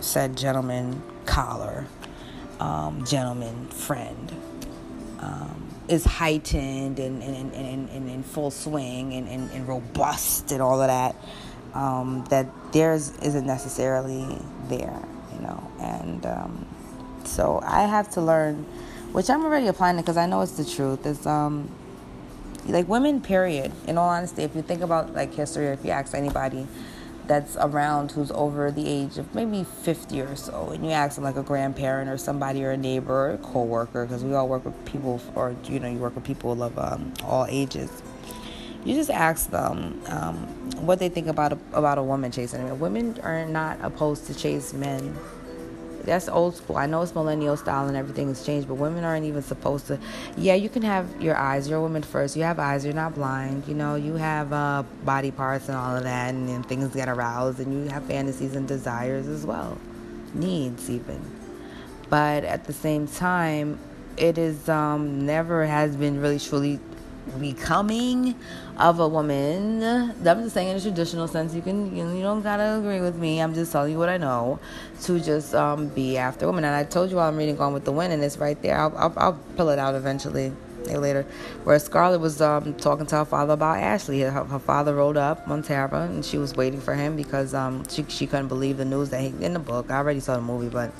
said 0.00 0.36
gentleman 0.36 1.02
collar, 1.24 1.86
um, 2.60 3.04
gentleman 3.04 3.68
friend, 3.68 4.32
um, 5.20 5.68
is 5.88 6.04
heightened 6.04 6.98
and, 6.98 7.22
and, 7.22 7.54
in 7.90 8.22
full 8.22 8.50
swing 8.50 9.14
and, 9.14 9.28
and, 9.28 9.50
and 9.52 9.68
robust 9.68 10.52
and 10.52 10.62
all 10.62 10.80
of 10.80 10.88
that, 10.88 11.16
um, 11.74 12.24
that 12.30 12.46
theirs 12.72 13.16
isn't 13.22 13.46
necessarily 13.46 14.38
there, 14.68 15.00
you 15.34 15.40
know. 15.40 15.70
And 15.80 16.26
um, 16.26 16.66
so 17.26 17.60
I 17.64 17.82
have 17.82 18.10
to 18.12 18.20
learn, 18.20 18.64
which 19.12 19.30
I'm 19.30 19.44
already 19.44 19.66
applying 19.66 19.98
it 19.98 20.02
because 20.02 20.16
I 20.16 20.26
know 20.26 20.40
it's 20.42 20.52
the 20.52 20.64
truth. 20.64 21.06
Is 21.06 21.26
um, 21.26 21.70
like 22.66 22.88
women, 22.88 23.20
period. 23.20 23.72
In 23.86 23.98
all 23.98 24.08
honesty, 24.08 24.42
if 24.42 24.54
you 24.54 24.62
think 24.62 24.82
about 24.82 25.14
like 25.14 25.34
history, 25.34 25.68
or 25.68 25.72
if 25.72 25.84
you 25.84 25.90
ask 25.90 26.14
anybody 26.14 26.66
that's 27.26 27.56
around 27.56 28.12
who's 28.12 28.30
over 28.32 28.70
the 28.70 28.86
age 28.86 29.16
of 29.16 29.34
maybe 29.34 29.64
50 29.64 30.20
or 30.20 30.36
so, 30.36 30.70
and 30.70 30.84
you 30.84 30.90
ask 30.90 31.14
them 31.14 31.24
like 31.24 31.36
a 31.36 31.42
grandparent 31.42 32.10
or 32.10 32.18
somebody 32.18 32.64
or 32.64 32.72
a 32.72 32.76
neighbor 32.76 33.12
or 33.12 33.30
a 33.32 33.38
coworker, 33.38 34.04
because 34.04 34.22
we 34.22 34.34
all 34.34 34.48
work 34.48 34.64
with 34.64 34.84
people, 34.84 35.20
or 35.34 35.54
you 35.64 35.80
know, 35.80 35.88
you 35.88 35.98
work 35.98 36.14
with 36.14 36.24
people 36.24 36.62
of 36.62 36.78
um, 36.78 37.12
all 37.22 37.46
ages. 37.48 38.02
You 38.84 38.94
just 38.94 39.10
ask 39.10 39.50
them 39.50 40.02
um, 40.08 40.36
what 40.84 40.98
they 40.98 41.08
think 41.08 41.26
about 41.26 41.54
a, 41.54 41.58
about 41.72 41.96
a 41.96 42.02
woman 42.02 42.30
chasing. 42.30 42.60
I 42.60 42.64
mean, 42.64 42.78
women 42.78 43.18
are 43.22 43.46
not 43.46 43.78
opposed 43.82 44.26
to 44.26 44.34
chase 44.34 44.74
men 44.74 45.16
that's 46.04 46.28
old 46.28 46.56
school. 46.56 46.76
I 46.76 46.86
know 46.86 47.02
it's 47.02 47.14
millennial 47.14 47.56
style 47.56 47.88
and 47.88 47.96
everything 47.96 48.28
has 48.28 48.44
changed, 48.44 48.68
but 48.68 48.74
women 48.74 49.04
aren't 49.04 49.26
even 49.26 49.42
supposed 49.42 49.86
to. 49.88 49.98
Yeah, 50.36 50.54
you 50.54 50.68
can 50.68 50.82
have 50.82 51.20
your 51.22 51.36
eyes. 51.36 51.68
You're 51.68 51.78
a 51.78 51.82
woman 51.82 52.02
first. 52.02 52.36
You 52.36 52.42
have 52.42 52.58
eyes. 52.58 52.84
You're 52.84 52.94
not 52.94 53.14
blind. 53.14 53.66
You 53.66 53.74
know, 53.74 53.94
you 53.94 54.14
have 54.14 54.52
uh, 54.52 54.84
body 55.04 55.30
parts 55.30 55.68
and 55.68 55.76
all 55.76 55.96
of 55.96 56.02
that, 56.04 56.34
and, 56.34 56.48
and 56.48 56.66
things 56.66 56.94
get 56.94 57.08
aroused, 57.08 57.60
and 57.60 57.72
you 57.72 57.90
have 57.90 58.04
fantasies 58.04 58.54
and 58.54 58.68
desires 58.68 59.26
as 59.26 59.44
well, 59.44 59.78
needs 60.34 60.90
even. 60.90 61.20
But 62.10 62.44
at 62.44 62.64
the 62.64 62.72
same 62.72 63.06
time, 63.06 63.78
it 64.16 64.38
is 64.38 64.68
um, 64.68 65.26
never 65.26 65.64
has 65.66 65.96
been 65.96 66.20
really 66.20 66.38
truly 66.38 66.78
becoming 67.38 68.34
of 68.78 69.00
a 69.00 69.08
woman. 69.08 69.82
I'm 69.82 70.42
just 70.42 70.54
saying 70.54 70.68
in 70.68 70.76
a 70.76 70.80
traditional 70.80 71.28
sense. 71.28 71.54
You 71.54 71.62
can 71.62 71.94
you, 71.96 72.22
don't 72.22 72.42
gotta 72.42 72.78
agree 72.78 73.00
with 73.00 73.16
me. 73.16 73.40
I'm 73.40 73.54
just 73.54 73.72
telling 73.72 73.92
you 73.92 73.98
what 73.98 74.08
I 74.08 74.16
know. 74.16 74.58
To 75.02 75.20
just 75.20 75.54
um, 75.54 75.88
be 75.88 76.16
after 76.16 76.46
women. 76.46 76.64
And 76.64 76.74
I 76.74 76.84
told 76.84 77.10
you 77.10 77.16
while 77.16 77.28
I'm 77.28 77.36
reading 77.36 77.56
Gone 77.56 77.72
with 77.72 77.84
the 77.84 77.92
Wind, 77.92 78.12
and 78.12 78.22
it's 78.22 78.38
right 78.38 78.60
there. 78.62 78.78
I'll, 78.78 78.96
I'll, 78.96 79.14
I'll 79.16 79.40
pull 79.56 79.68
it 79.70 79.78
out 79.78 79.94
eventually 79.94 80.52
later. 80.86 81.22
Where 81.64 81.78
Scarlett 81.78 82.20
was 82.20 82.40
um, 82.40 82.74
talking 82.74 83.06
to 83.06 83.16
her 83.16 83.24
father 83.24 83.54
about 83.54 83.78
Ashley. 83.78 84.20
Her, 84.20 84.30
her 84.30 84.58
father 84.58 84.94
rolled 84.94 85.16
up 85.16 85.48
on 85.48 85.64
and 85.64 86.24
she 86.24 86.38
was 86.38 86.54
waiting 86.54 86.80
for 86.80 86.94
him 86.94 87.16
because 87.16 87.54
um, 87.54 87.84
she 87.88 88.04
she 88.08 88.26
couldn't 88.26 88.48
believe 88.48 88.76
the 88.76 88.84
news 88.84 89.10
that 89.10 89.20
he 89.20 89.28
in 89.44 89.54
the 89.54 89.58
book. 89.58 89.90
I 89.90 89.96
already 89.96 90.20
saw 90.20 90.36
the 90.36 90.42
movie, 90.42 90.68
but 90.68 90.92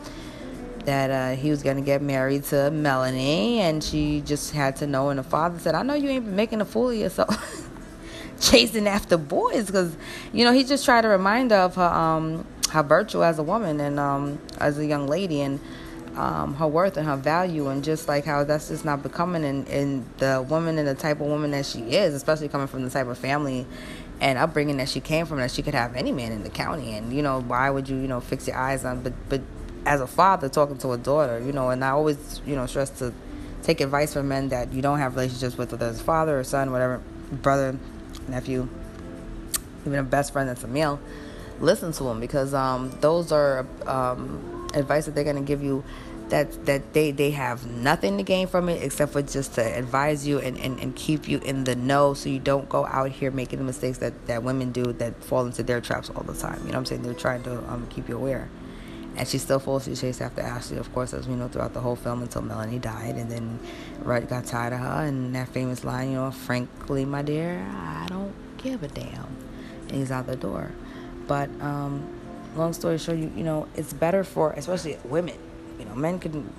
that 0.85 1.11
uh, 1.11 1.37
he 1.37 1.51
was 1.51 1.63
going 1.63 1.77
to 1.77 1.83
get 1.83 2.03
married 2.03 2.45
to 2.45 2.71
Melanie, 2.71 3.61
and 3.61 3.83
she 3.83 4.21
just 4.21 4.53
had 4.53 4.77
to 4.77 4.87
know. 4.87 5.11
And 5.11 5.19
the 5.19 5.23
father 5.23 5.59
said, 5.59 5.75
"I 5.75 5.83
know 5.83 5.95
you 5.95 6.09
ain't 6.09 6.25
been 6.25 6.37
making 6.37 6.61
a 6.61 6.65
fool 6.65 6.91
of 6.91 6.97
yourself, 6.97 7.69
chasing 8.41 8.87
after 8.87 9.17
boys, 9.17 9.67
because 9.67 9.97
you 10.33 10.45
know 10.45 10.53
he 10.53 10.65
just 10.65 10.85
tried 10.85 11.03
to 11.03 11.09
remind 11.09 11.51
her 11.51 11.59
of 11.59 11.75
her 11.77 11.83
um, 11.83 12.47
her 12.71 12.83
virtue 12.83 13.23
as 13.23 13.39
a 13.39 13.43
woman 13.43 13.81
and 13.81 13.99
um, 13.99 14.39
as 14.59 14.79
a 14.79 14.87
young 14.87 15.07
lady, 15.07 15.41
and 15.41 15.61
um, 16.17 16.55
her 16.55 16.67
worth 16.67 16.97
and 16.97 17.07
her 17.07 17.17
value, 17.17 17.69
and 17.69 17.83
just 17.83 18.09
like 18.09 18.25
how 18.25 18.45
that's 18.45 18.69
just 18.69 18.85
not 18.85 19.03
becoming 19.03 19.45
in, 19.45 19.67
in 19.67 20.05
the 20.19 20.45
woman 20.49 20.79
and 20.79 20.87
the 20.87 20.95
type 20.95 21.21
of 21.21 21.27
woman 21.27 21.51
that 21.53 21.67
she 21.67 21.81
is, 21.81 22.15
especially 22.15 22.49
coming 22.49 22.67
from 22.67 22.85
the 22.85 22.91
type 22.91 23.07
of 23.07 23.19
family." 23.19 23.67
And 24.21 24.39
upbringing 24.39 24.77
that 24.77 24.89
she 24.89 25.01
came 25.01 25.27
from, 25.27 25.39
that 25.39 25.51
she 25.51 25.61
could 25.61 25.75
have 25.75 25.97
any 25.97 26.13
man 26.13 26.31
in 26.31 26.45
the 26.45 26.49
county, 26.49 26.97
and 26.97 27.13
you 27.13 27.21
know 27.21 27.41
why 27.41 27.69
would 27.69 27.89
you, 27.89 27.97
you 27.97 28.07
know, 28.07 28.21
fix 28.21 28.47
your 28.47 28.57
eyes 28.57 28.85
on? 28.85 29.03
But 29.03 29.13
but 29.29 29.41
as 29.87 30.01
a 30.01 30.07
father 30.07 30.49
talking 30.49 30.79
to 30.79 30.93
a 30.93 30.99
daughter, 30.99 31.41
you 31.41 31.53
know, 31.53 31.71
and 31.71 31.85
I 31.85 31.91
always, 31.91 32.41
you 32.47 32.57
know, 32.57 32.67
stress 32.67 32.91
to 32.99 33.13
take 33.63 33.81
advice 33.81 34.15
from 34.15 34.29
men 34.29 34.49
that 34.49 34.73
you 34.73 34.83
don't 34.83 34.99
have 34.99 35.15
relationships 35.15 35.57
with, 35.57 35.73
whether 35.73 35.89
it's 35.89 36.01
father 36.01 36.39
or 36.39 36.45
son, 36.45 36.71
whatever, 36.71 37.03
brother, 37.31 37.77
nephew, 38.29 38.69
even 39.87 39.99
a 39.99 40.03
best 40.03 40.33
friend 40.33 40.49
that's 40.49 40.65
a 40.65 40.69
male. 40.69 41.01
Listen 41.61 41.93
to 41.93 42.05
them 42.05 42.21
because 42.21 42.55
um, 42.55 42.97
those 43.01 43.31
are 43.33 43.67
um, 43.87 44.69
advice 44.75 45.07
that 45.07 45.15
they're 45.15 45.25
going 45.25 45.37
to 45.37 45.43
give 45.43 45.63
you 45.63 45.85
that 46.31 46.65
that 46.65 46.95
they 46.95 47.11
they 47.11 47.31
have 47.31 47.67
nothing 47.67 48.17
to 48.17 48.23
gain 48.23 48.47
from 48.47 48.71
it 48.71 48.83
except 48.83 49.13
for 49.13 49.21
just 49.21 49.55
to 49.55 49.79
advise 49.79 50.27
you 50.27 50.39
and, 50.39 50.59
and, 50.59 50.81
and 50.81 50.97
keep 50.97 51.29
you 51.29 51.39
in 51.41 51.65
the 51.65 51.77
know 51.77 52.15
so 52.15 52.31
you 52.31 52.39
don't 52.39 52.67
go 52.71 52.87
out 52.87 53.11
here 53.11 53.31
making 53.31 53.59
the 53.59 53.65
mistakes 53.65 53.99
that, 53.99 54.27
that 54.27 54.43
women 54.43 54.73
do 54.73 54.85
that 54.95 55.23
fall 55.23 55.45
into 55.45 55.63
their 55.63 55.83
traps 55.83 56.11
all 56.11 56.23
the 56.23 56.35
time. 56.35 56.59
You 56.61 56.65
know 56.65 56.71
what 56.71 56.77
I'm 56.79 56.87
saying? 56.87 57.03
They're 57.03 57.13
trying 57.13 57.43
to 57.43 57.59
um, 57.71 57.87
keep 57.89 58.09
you 58.09 58.17
aware 58.17 58.49
and 59.17 59.29
she 59.29 59.39
still 59.39 59.61
falsely 59.61 59.95
chased 59.95 60.21
after 60.21 60.41
Ashley, 60.41 60.77
of 60.77 60.93
course, 60.93 61.15
as 61.15 61.29
we 61.29 61.35
know 61.35 61.49
throughout 61.49 61.73
the 61.73 61.81
whole 61.81 61.97
film 61.97 62.23
until 62.23 62.43
Melanie 62.43 62.79
died, 62.79 63.15
and 63.17 63.31
then 63.31 63.59
Rhett 64.03 64.29
got 64.29 64.45
tired 64.45 64.73
of 64.73 64.81
her, 64.81 65.05
and 65.05 65.35
that 65.35 65.49
famous 65.49 65.85
line, 65.85 66.11
you 66.11 66.17
know, 66.17 66.31
frankly, 66.31 67.05
my 67.05 67.23
dear, 67.23 67.65
I 67.71 68.07
don't 68.09 68.35
give 68.59 68.83
a 68.83 68.89
damn, 68.89 69.37
and 69.89 69.93
he's 69.93 70.11
out 70.11 70.27
the 70.27 70.37
door. 70.37 70.73
But 71.29 71.49
um, 71.61 72.09
long 72.57 72.73
story 72.73 72.99
short, 72.99 73.19
you 73.19 73.33
you 73.37 73.45
know, 73.45 73.69
it's 73.77 73.93
better 73.93 74.25
for 74.25 74.53
especially 74.53 74.99
women. 75.05 75.39
You 75.79 75.85
know, 75.87 75.95
men 75.95 76.19
can. 76.19 76.53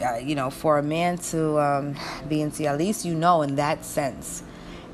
Uh, 0.00 0.14
you 0.14 0.36
know, 0.36 0.50
for 0.50 0.78
a 0.78 0.82
man 0.82 1.18
to 1.18 1.58
um, 1.58 1.96
be 2.28 2.40
into, 2.40 2.64
at 2.64 2.78
least 2.78 3.04
you 3.04 3.12
know 3.12 3.42
in 3.42 3.56
that 3.56 3.84
sense 3.84 4.44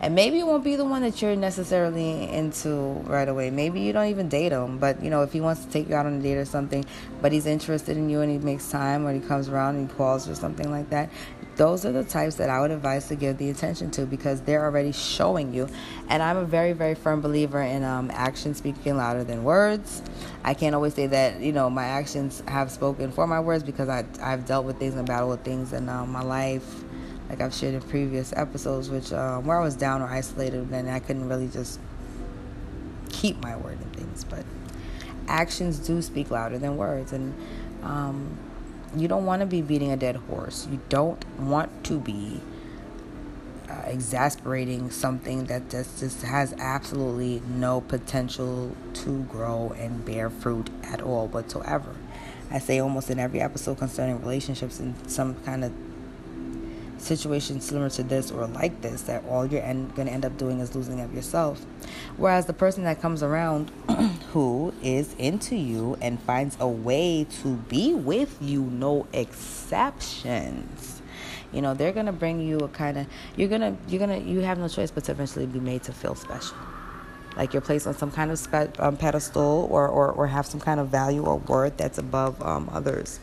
and 0.00 0.14
maybe 0.14 0.38
it 0.38 0.46
won't 0.46 0.64
be 0.64 0.76
the 0.76 0.84
one 0.84 1.02
that 1.02 1.22
you're 1.22 1.36
necessarily 1.36 2.30
into 2.30 2.70
right 3.06 3.28
away. 3.28 3.50
Maybe 3.50 3.80
you 3.80 3.92
don't 3.92 4.08
even 4.08 4.28
date 4.28 4.52
him, 4.52 4.78
but 4.78 5.02
you 5.02 5.10
know, 5.10 5.22
if 5.22 5.32
he 5.32 5.40
wants 5.40 5.64
to 5.64 5.70
take 5.70 5.88
you 5.88 5.94
out 5.94 6.06
on 6.06 6.14
a 6.14 6.22
date 6.22 6.36
or 6.36 6.44
something, 6.44 6.84
but 7.22 7.32
he's 7.32 7.46
interested 7.46 7.96
in 7.96 8.10
you 8.10 8.20
and 8.20 8.30
he 8.30 8.38
makes 8.38 8.70
time 8.70 9.06
or 9.06 9.12
he 9.12 9.20
comes 9.20 9.48
around 9.48 9.76
and 9.76 9.90
he 9.90 9.96
calls 9.96 10.28
or 10.28 10.34
something 10.34 10.70
like 10.70 10.90
that, 10.90 11.10
those 11.56 11.86
are 11.86 11.92
the 11.92 12.04
types 12.04 12.36
that 12.36 12.50
I 12.50 12.60
would 12.60 12.70
advise 12.70 13.08
to 13.08 13.16
give 13.16 13.38
the 13.38 13.48
attention 13.48 13.90
to 13.92 14.04
because 14.04 14.42
they're 14.42 14.64
already 14.64 14.92
showing 14.92 15.54
you. 15.54 15.68
And 16.08 16.22
I'm 16.22 16.36
a 16.36 16.44
very, 16.44 16.74
very 16.74 16.94
firm 16.94 17.22
believer 17.22 17.62
in 17.62 17.82
um, 17.82 18.10
action 18.12 18.54
speaking 18.54 18.96
louder 18.96 19.24
than 19.24 19.42
words. 19.42 20.02
I 20.44 20.54
can't 20.54 20.74
always 20.74 20.94
say 20.94 21.06
that 21.08 21.40
you 21.40 21.52
know 21.52 21.68
my 21.70 21.84
actions 21.84 22.42
have 22.46 22.70
spoken 22.70 23.10
for 23.10 23.26
my 23.26 23.40
words 23.40 23.64
because 23.64 23.88
I 23.88 24.04
I've 24.22 24.46
dealt 24.46 24.66
with 24.66 24.78
things 24.78 24.94
and 24.94 25.06
battled 25.06 25.30
with 25.30 25.44
things 25.44 25.72
in 25.72 25.88
um, 25.88 26.10
my 26.10 26.22
life 26.22 26.84
like 27.28 27.40
I've 27.40 27.54
shared 27.54 27.74
in 27.74 27.82
previous 27.82 28.32
episodes, 28.34 28.88
which 28.88 29.12
um, 29.12 29.46
where 29.46 29.58
I 29.58 29.64
was 29.64 29.74
down 29.74 30.02
or 30.02 30.06
isolated, 30.06 30.70
and 30.70 30.90
I 30.90 31.00
couldn't 31.00 31.28
really 31.28 31.48
just 31.48 31.80
keep 33.08 33.42
my 33.42 33.56
word 33.56 33.78
and 33.80 33.96
things. 33.96 34.24
But 34.24 34.44
actions 35.28 35.78
do 35.78 36.00
speak 36.02 36.30
louder 36.30 36.58
than 36.58 36.76
words, 36.76 37.12
and 37.12 37.34
um, 37.82 38.38
you 38.96 39.08
don't 39.08 39.26
want 39.26 39.40
to 39.40 39.46
be 39.46 39.62
beating 39.62 39.92
a 39.92 39.96
dead 39.96 40.16
horse. 40.16 40.66
You 40.70 40.80
don't 40.88 41.24
want 41.38 41.84
to 41.84 41.98
be 41.98 42.40
uh, 43.68 43.82
exasperating 43.86 44.90
something 44.90 45.44
that 45.46 45.68
just, 45.70 45.98
just 45.98 46.22
has 46.22 46.54
absolutely 46.58 47.42
no 47.48 47.80
potential 47.80 48.74
to 48.94 49.24
grow 49.24 49.74
and 49.76 50.04
bear 50.04 50.30
fruit 50.30 50.70
at 50.84 51.02
all 51.02 51.26
whatsoever. 51.28 51.94
I 52.50 52.60
say 52.60 52.78
almost 52.78 53.10
in 53.10 53.18
every 53.18 53.40
episode 53.40 53.78
concerning 53.78 54.20
relationships 54.20 54.78
and 54.78 54.94
some 55.10 55.34
kind 55.42 55.64
of 55.64 55.72
situation 57.06 57.60
similar 57.60 57.88
to 57.90 58.02
this 58.02 58.30
or 58.30 58.46
like 58.46 58.82
this 58.82 59.02
that 59.02 59.24
all 59.26 59.46
you're 59.46 59.62
en- 59.62 59.88
going 59.90 60.08
to 60.08 60.12
end 60.12 60.24
up 60.24 60.36
doing 60.36 60.60
is 60.60 60.74
losing 60.74 61.00
of 61.00 61.14
yourself. 61.14 61.64
Whereas 62.16 62.46
the 62.46 62.52
person 62.52 62.84
that 62.84 63.00
comes 63.00 63.22
around 63.22 63.70
who 64.32 64.74
is 64.82 65.14
into 65.14 65.56
you 65.56 65.96
and 66.00 66.20
finds 66.20 66.56
a 66.60 66.68
way 66.68 67.26
to 67.42 67.56
be 67.56 67.94
with 67.94 68.36
you, 68.40 68.62
no 68.62 69.06
exceptions. 69.12 71.02
You 71.52 71.62
know, 71.62 71.74
they're 71.74 71.92
going 71.92 72.06
to 72.06 72.12
bring 72.12 72.40
you 72.40 72.58
a 72.58 72.68
kind 72.68 72.98
of 72.98 73.06
you're 73.36 73.48
going 73.48 73.60
to 73.60 73.76
you're 73.88 74.04
going 74.04 74.22
to 74.22 74.28
you 74.28 74.40
have 74.40 74.58
no 74.58 74.68
choice 74.68 74.90
but 74.90 75.04
to 75.04 75.12
eventually 75.12 75.46
be 75.46 75.60
made 75.60 75.84
to 75.84 75.92
feel 75.92 76.14
special. 76.14 76.56
Like 77.36 77.52
you're 77.52 77.62
placed 77.62 77.86
on 77.86 77.94
some 77.94 78.10
kind 78.10 78.30
of 78.30 78.38
spe- 78.38 78.78
um, 78.80 78.96
pedestal 78.96 79.68
or, 79.70 79.86
or, 79.86 80.10
or 80.10 80.26
have 80.26 80.46
some 80.46 80.60
kind 80.60 80.80
of 80.80 80.88
value 80.88 81.22
or 81.22 81.36
worth 81.36 81.76
that's 81.76 81.98
above 81.98 82.40
um, 82.42 82.70
others. 82.72 83.20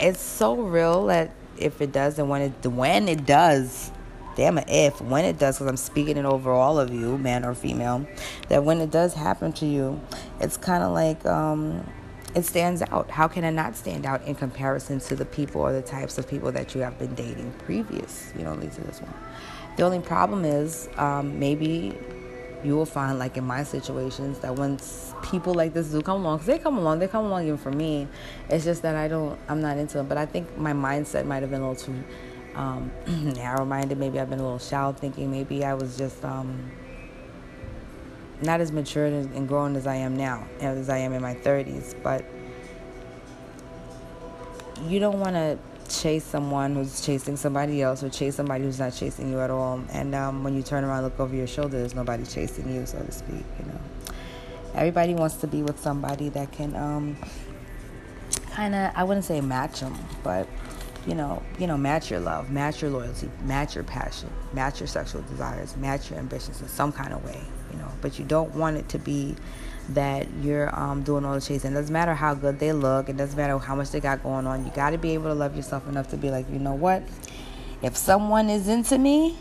It's 0.00 0.20
so 0.20 0.56
real 0.56 1.06
that 1.06 1.30
if 1.58 1.80
it 1.80 1.92
does 1.92 2.18
and 2.18 2.28
when 2.28 2.42
it 2.42 2.66
when 2.66 3.08
it 3.08 3.26
does 3.26 3.90
damn 4.36 4.58
it 4.58 4.66
if 4.68 5.00
when 5.00 5.24
it 5.24 5.38
does 5.38 5.56
because 5.56 5.68
i'm 5.68 5.76
speaking 5.76 6.16
it 6.16 6.24
over 6.24 6.52
all 6.52 6.78
of 6.78 6.92
you 6.92 7.16
man 7.18 7.44
or 7.44 7.54
female 7.54 8.06
that 8.48 8.64
when 8.64 8.80
it 8.80 8.90
does 8.90 9.14
happen 9.14 9.52
to 9.52 9.66
you 9.66 10.00
it's 10.40 10.56
kind 10.56 10.82
of 10.82 10.92
like 10.92 11.24
um, 11.26 11.84
it 12.36 12.44
stands 12.44 12.82
out. 12.82 13.10
How 13.10 13.28
can 13.28 13.44
it 13.44 13.52
not 13.52 13.76
stand 13.76 14.04
out 14.04 14.22
in 14.24 14.34
comparison 14.34 15.00
to 15.00 15.16
the 15.16 15.24
people 15.24 15.62
or 15.62 15.72
the 15.72 15.80
types 15.80 16.18
of 16.18 16.28
people 16.28 16.52
that 16.52 16.74
you 16.74 16.82
have 16.82 16.98
been 16.98 17.14
dating 17.14 17.50
previous? 17.64 18.30
You 18.36 18.44
know 18.44 18.52
lead 18.54 18.72
to 18.72 18.82
this 18.82 19.00
one. 19.00 19.14
The 19.76 19.82
only 19.84 20.00
problem 20.00 20.44
is 20.44 20.88
um, 20.98 21.38
maybe 21.38 21.96
you 22.66 22.74
will 22.74 22.84
find, 22.84 23.18
like 23.18 23.36
in 23.36 23.44
my 23.44 23.62
situations, 23.62 24.40
that 24.40 24.56
once 24.56 25.14
people 25.22 25.54
like 25.54 25.72
this 25.72 25.88
do 25.88 26.02
come 26.02 26.20
along, 26.22 26.38
because 26.38 26.46
they 26.48 26.58
come 26.58 26.76
along, 26.76 26.98
they 26.98 27.06
come 27.06 27.26
along 27.26 27.44
even 27.44 27.56
for 27.56 27.70
me. 27.70 28.08
It's 28.50 28.64
just 28.64 28.82
that 28.82 28.96
I 28.96 29.06
don't, 29.06 29.38
I'm 29.48 29.60
not 29.60 29.78
into 29.78 29.98
them. 29.98 30.08
But 30.08 30.18
I 30.18 30.26
think 30.26 30.58
my 30.58 30.72
mindset 30.72 31.26
might 31.26 31.42
have 31.42 31.50
been 31.50 31.62
a 31.62 31.70
little 31.70 31.84
too 31.84 32.04
um, 32.56 32.90
narrow-minded. 33.06 33.96
Maybe 33.98 34.18
I've 34.18 34.28
been 34.28 34.40
a 34.40 34.42
little 34.42 34.58
shallow 34.58 34.92
thinking. 34.92 35.30
Maybe 35.30 35.64
I 35.64 35.74
was 35.74 35.96
just 35.96 36.24
um, 36.24 36.72
not 38.42 38.60
as 38.60 38.72
mature 38.72 39.06
and 39.06 39.46
grown 39.46 39.76
as 39.76 39.86
I 39.86 39.94
am 39.96 40.16
now, 40.16 40.44
as 40.60 40.88
I 40.88 40.98
am 40.98 41.12
in 41.12 41.22
my 41.22 41.34
30s. 41.34 41.94
But 42.02 42.24
you 44.82 44.98
don't 44.98 45.20
want 45.20 45.36
to 45.36 45.58
chase 45.86 46.24
someone 46.24 46.74
who's 46.74 47.04
chasing 47.04 47.36
somebody 47.36 47.82
else 47.82 48.02
or 48.02 48.08
chase 48.08 48.36
somebody 48.36 48.64
who's 48.64 48.78
not 48.78 48.94
chasing 48.94 49.30
you 49.30 49.40
at 49.40 49.50
all. 49.50 49.80
And 49.92 50.14
um, 50.14 50.44
when 50.44 50.54
you 50.56 50.62
turn 50.62 50.84
around, 50.84 51.04
look 51.04 51.18
over 51.18 51.34
your 51.34 51.46
shoulder, 51.46 51.78
there's 51.78 51.94
nobody 51.94 52.24
chasing 52.24 52.72
you, 52.74 52.86
so 52.86 52.98
to 52.98 53.12
speak. 53.12 53.44
You 53.58 53.66
know, 53.66 53.80
everybody 54.74 55.14
wants 55.14 55.36
to 55.36 55.46
be 55.46 55.62
with 55.62 55.80
somebody 55.80 56.28
that 56.30 56.52
can 56.52 56.76
um, 56.76 57.16
kind 58.50 58.74
of 58.74 58.92
I 58.94 59.04
wouldn't 59.04 59.24
say 59.24 59.40
match 59.40 59.80
them, 59.80 59.96
but 60.22 60.48
you 61.06 61.14
know, 61.14 61.42
you 61.58 61.66
know, 61.66 61.76
match 61.76 62.10
your 62.10 62.20
love, 62.20 62.50
match 62.50 62.82
your 62.82 62.90
loyalty, 62.90 63.30
match 63.44 63.74
your 63.74 63.84
passion, 63.84 64.30
match 64.52 64.80
your 64.80 64.88
sexual 64.88 65.22
desires, 65.22 65.76
match 65.76 66.10
your 66.10 66.18
ambitions 66.18 66.60
in 66.60 66.68
some 66.68 66.92
kind 66.92 67.12
of 67.12 67.24
way. 67.24 67.40
You 67.72 67.78
know, 67.78 67.88
but 68.00 68.18
you 68.18 68.24
don't 68.24 68.54
want 68.54 68.76
it 68.76 68.88
to 68.90 68.98
be 68.98 69.36
that 69.90 70.26
you're 70.42 70.74
um, 70.78 71.02
doing 71.02 71.24
all 71.24 71.34
the 71.34 71.40
chasing. 71.40 71.72
It 71.72 71.74
doesn't 71.74 71.92
matter 71.92 72.14
how 72.14 72.34
good 72.34 72.58
they 72.58 72.72
look. 72.72 73.08
It 73.08 73.16
doesn't 73.16 73.36
matter 73.36 73.56
how 73.58 73.74
much 73.74 73.90
they 73.90 74.00
got 74.00 74.22
going 74.22 74.46
on. 74.46 74.64
You 74.64 74.72
got 74.72 74.90
to 74.90 74.98
be 74.98 75.14
able 75.14 75.26
to 75.26 75.34
love 75.34 75.56
yourself 75.56 75.86
enough 75.88 76.08
to 76.08 76.16
be 76.16 76.30
like, 76.30 76.50
you 76.50 76.58
know 76.58 76.74
what? 76.74 77.02
If 77.82 77.96
someone 77.96 78.48
is 78.48 78.68
into 78.68 78.98
me, 78.98 79.36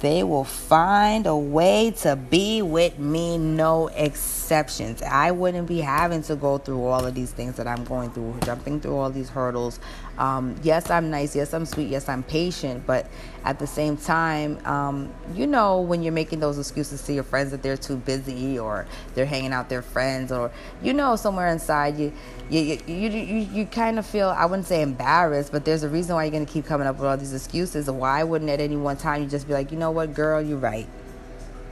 they 0.00 0.22
will 0.22 0.44
find 0.44 1.26
a 1.26 1.36
way 1.36 1.90
to 1.98 2.14
be 2.14 2.62
with 2.62 2.98
me, 2.98 3.36
no 3.36 3.88
exceptions. 3.88 5.02
I 5.02 5.32
wouldn't 5.32 5.66
be 5.66 5.80
having 5.80 6.22
to 6.24 6.36
go 6.36 6.58
through 6.58 6.84
all 6.84 7.04
of 7.04 7.14
these 7.14 7.32
things 7.32 7.56
that 7.56 7.66
I'm 7.66 7.84
going 7.84 8.10
through, 8.10 8.38
jumping 8.44 8.80
through 8.80 8.96
all 8.96 9.10
these 9.10 9.28
hurdles. 9.28 9.80
Um, 10.16 10.56
yes, 10.62 10.90
I'm 10.90 11.10
nice. 11.10 11.34
Yes, 11.34 11.52
I'm 11.54 11.66
sweet. 11.66 11.88
Yes, 11.88 12.08
I'm 12.08 12.22
patient. 12.22 12.86
But 12.86 13.06
at 13.44 13.58
the 13.58 13.66
same 13.66 13.96
time, 13.96 14.64
um, 14.66 15.12
you 15.34 15.46
know, 15.46 15.80
when 15.80 16.02
you're 16.02 16.12
making 16.12 16.40
those 16.40 16.58
excuses 16.58 17.02
to 17.02 17.12
your 17.12 17.22
friends 17.22 17.50
that 17.52 17.62
they're 17.62 17.76
too 17.76 17.96
busy 17.96 18.58
or 18.58 18.86
they're 19.14 19.26
hanging 19.26 19.52
out 19.52 19.68
their 19.68 19.82
friends, 19.82 20.32
or 20.32 20.50
you 20.82 20.92
know, 20.92 21.16
somewhere 21.16 21.48
inside 21.48 21.98
you, 21.98 22.12
you, 22.50 22.60
you, 22.60 22.78
you, 22.86 23.08
you, 23.10 23.36
you 23.52 23.66
kind 23.66 23.98
of 23.98 24.06
feel, 24.06 24.28
I 24.30 24.44
wouldn't 24.46 24.66
say 24.66 24.82
embarrassed, 24.82 25.52
but 25.52 25.64
there's 25.64 25.82
a 25.82 25.88
reason 25.88 26.14
why 26.14 26.24
you're 26.24 26.32
going 26.32 26.46
to 26.46 26.52
keep 26.52 26.66
coming 26.66 26.86
up 26.86 26.96
with 26.96 27.06
all 27.06 27.16
these 27.16 27.34
excuses. 27.34 27.90
Why 27.90 28.22
wouldn't 28.24 28.50
at 28.50 28.60
any 28.60 28.76
one 28.76 28.96
time 28.96 29.22
you 29.22 29.28
just 29.28 29.46
be 29.46 29.54
like, 29.54 29.70
you 29.70 29.78
know 29.78 29.87
what, 29.90 30.14
girl, 30.14 30.40
you're 30.40 30.58
right. 30.58 30.88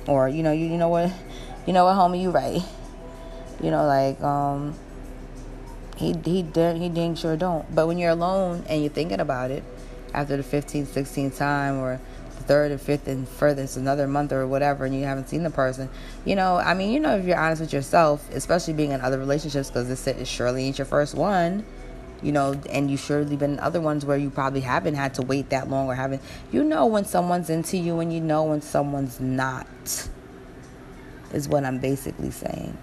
Or, 0.07 0.29
you 0.29 0.43
know, 0.43 0.53
you, 0.53 0.67
you 0.67 0.77
know 0.77 0.89
what, 0.89 1.13
you 1.67 1.73
know 1.73 1.85
what, 1.85 1.97
homie, 1.97 2.23
you 2.23 2.31
right. 2.31 2.63
You 3.63 3.71
know, 3.71 3.87
like, 3.87 4.21
um, 4.21 4.75
he 5.97 6.15
he 6.25 6.43
did 6.43 6.77
he 6.77 6.89
dang 6.89 7.15
sure 7.15 7.37
don't. 7.37 7.75
But 7.75 7.87
when 7.87 7.99
you're 7.99 8.11
alone 8.11 8.65
and 8.69 8.83
you're 8.83 8.93
thinking 8.93 9.19
about 9.19 9.51
it, 9.51 9.65
after 10.15 10.37
the 10.37 10.43
15th, 10.43 10.87
16th 10.87 11.37
time, 11.37 11.79
or 11.79 12.01
the 12.37 12.43
third 12.45 12.71
and 12.71 12.81
fifth 12.81 13.09
and 13.09 13.29
furthest 13.29 13.77
another 13.77 14.07
month 14.07 14.33
or 14.33 14.47
whatever, 14.47 14.85
and 14.85 14.95
you 14.95 15.05
haven't 15.05 15.29
seen 15.29 15.43
the 15.43 15.51
person, 15.51 15.89
you 16.25 16.37
know, 16.37 16.57
I 16.57 16.75
mean, 16.75 16.93
you 16.93 17.01
know, 17.01 17.17
if 17.17 17.25
you're 17.25 17.39
honest 17.39 17.61
with 17.61 17.73
yourself, 17.73 18.29
especially 18.33 18.75
being 18.75 18.93
in 18.93 19.01
other 19.01 19.19
relationships, 19.19 19.69
because 19.69 19.89
this 19.89 20.07
is 20.07 20.29
surely 20.29 20.65
ain't 20.65 20.79
your 20.79 20.87
first 20.87 21.15
one, 21.15 21.65
you 22.23 22.33
know, 22.33 22.61
and 22.71 22.91
you 22.91 22.97
surely 22.97 23.37
been 23.37 23.55
in 23.55 23.61
other 23.61 23.81
ones 23.81 24.05
where 24.05 24.17
you 24.17 24.31
probably 24.31 24.61
haven't 24.61 24.95
had 24.95 25.15
to 25.15 25.23
wait 25.23 25.51
that 25.51 25.69
long 25.69 25.89
or 25.89 25.95
haven't, 25.95 26.23
you 26.51 26.65
know, 26.65 26.87
when 26.87 27.05
someone's 27.05 27.51
into 27.51 27.77
you 27.77 28.01
and 28.01 28.13
you 28.13 28.21
know 28.21 28.45
when 28.45 28.63
someone's 28.63 29.21
not, 29.21 30.09
is 31.33 31.49
what 31.49 31.65
I'm 31.65 31.79
basically 31.79 32.31
saying 32.31 32.77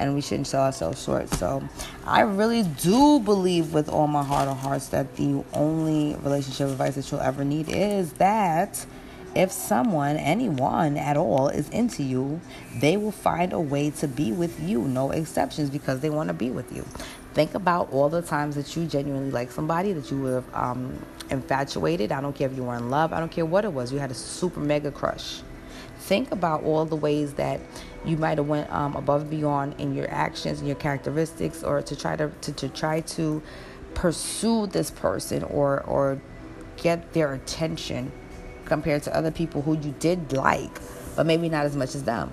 and 0.00 0.14
we 0.14 0.22
shouldn't 0.22 0.46
sell 0.46 0.62
ourselves 0.62 1.02
short. 1.02 1.28
So 1.34 1.62
I 2.06 2.22
really 2.22 2.62
do 2.62 3.20
believe 3.20 3.74
with 3.74 3.88
all 3.88 4.06
my 4.06 4.24
heart 4.24 4.48
of 4.48 4.58
hearts 4.58 4.88
that 4.88 5.16
the 5.16 5.44
only 5.52 6.16
relationship 6.22 6.68
advice 6.68 6.94
that 6.94 7.10
you'll 7.10 7.20
ever 7.20 7.44
need 7.44 7.68
is 7.68 8.14
that 8.14 8.86
if 9.34 9.52
someone, 9.52 10.16
anyone 10.16 10.96
at 10.96 11.16
all, 11.16 11.48
is 11.48 11.68
into 11.68 12.02
you, 12.02 12.40
they 12.80 12.96
will 12.96 13.12
find 13.12 13.52
a 13.52 13.60
way 13.60 13.90
to 13.90 14.08
be 14.08 14.32
with 14.32 14.60
you. 14.60 14.80
No 14.82 15.12
exceptions 15.12 15.70
because 15.70 16.00
they 16.00 16.10
want 16.10 16.28
to 16.28 16.34
be 16.34 16.50
with 16.50 16.72
you. 16.72 16.84
Think 17.34 17.54
about 17.54 17.92
all 17.92 18.08
the 18.08 18.22
times 18.22 18.56
that 18.56 18.74
you 18.76 18.86
genuinely 18.86 19.30
like 19.30 19.52
somebody, 19.52 19.92
that 19.92 20.10
you 20.10 20.20
were 20.20 20.44
um, 20.52 20.98
infatuated. 21.30 22.10
I 22.10 22.20
don't 22.20 22.34
care 22.34 22.48
if 22.48 22.56
you 22.56 22.64
were 22.64 22.76
in 22.76 22.90
love, 22.90 23.12
I 23.12 23.20
don't 23.20 23.30
care 23.30 23.46
what 23.46 23.64
it 23.64 23.72
was. 23.72 23.92
You 23.92 23.98
had 23.98 24.10
a 24.10 24.14
super 24.14 24.60
mega 24.60 24.90
crush. 24.90 25.42
Think 25.98 26.32
about 26.32 26.64
all 26.64 26.84
the 26.84 26.96
ways 26.96 27.34
that 27.34 27.60
you 28.04 28.16
might 28.16 28.38
have 28.38 28.48
went 28.48 28.72
um, 28.72 28.96
above 28.96 29.22
and 29.22 29.30
beyond 29.30 29.74
in 29.78 29.94
your 29.94 30.10
actions 30.10 30.58
and 30.58 30.66
your 30.66 30.76
characteristics 30.76 31.62
or 31.62 31.82
to 31.82 31.94
try 31.94 32.16
to, 32.16 32.30
to, 32.40 32.52
to 32.52 32.68
try 32.68 33.00
to 33.02 33.42
pursue 33.94 34.66
this 34.68 34.90
person 34.90 35.42
or 35.44 35.82
or 35.82 36.20
get 36.76 37.12
their 37.12 37.34
attention 37.34 38.10
compared 38.64 39.02
to 39.02 39.14
other 39.14 39.30
people 39.30 39.62
who 39.62 39.76
you 39.78 39.94
did 39.98 40.32
like 40.32 40.70
but 41.16 41.26
maybe 41.26 41.48
not 41.48 41.66
as 41.66 41.76
much 41.76 41.94
as 41.94 42.04
them 42.04 42.30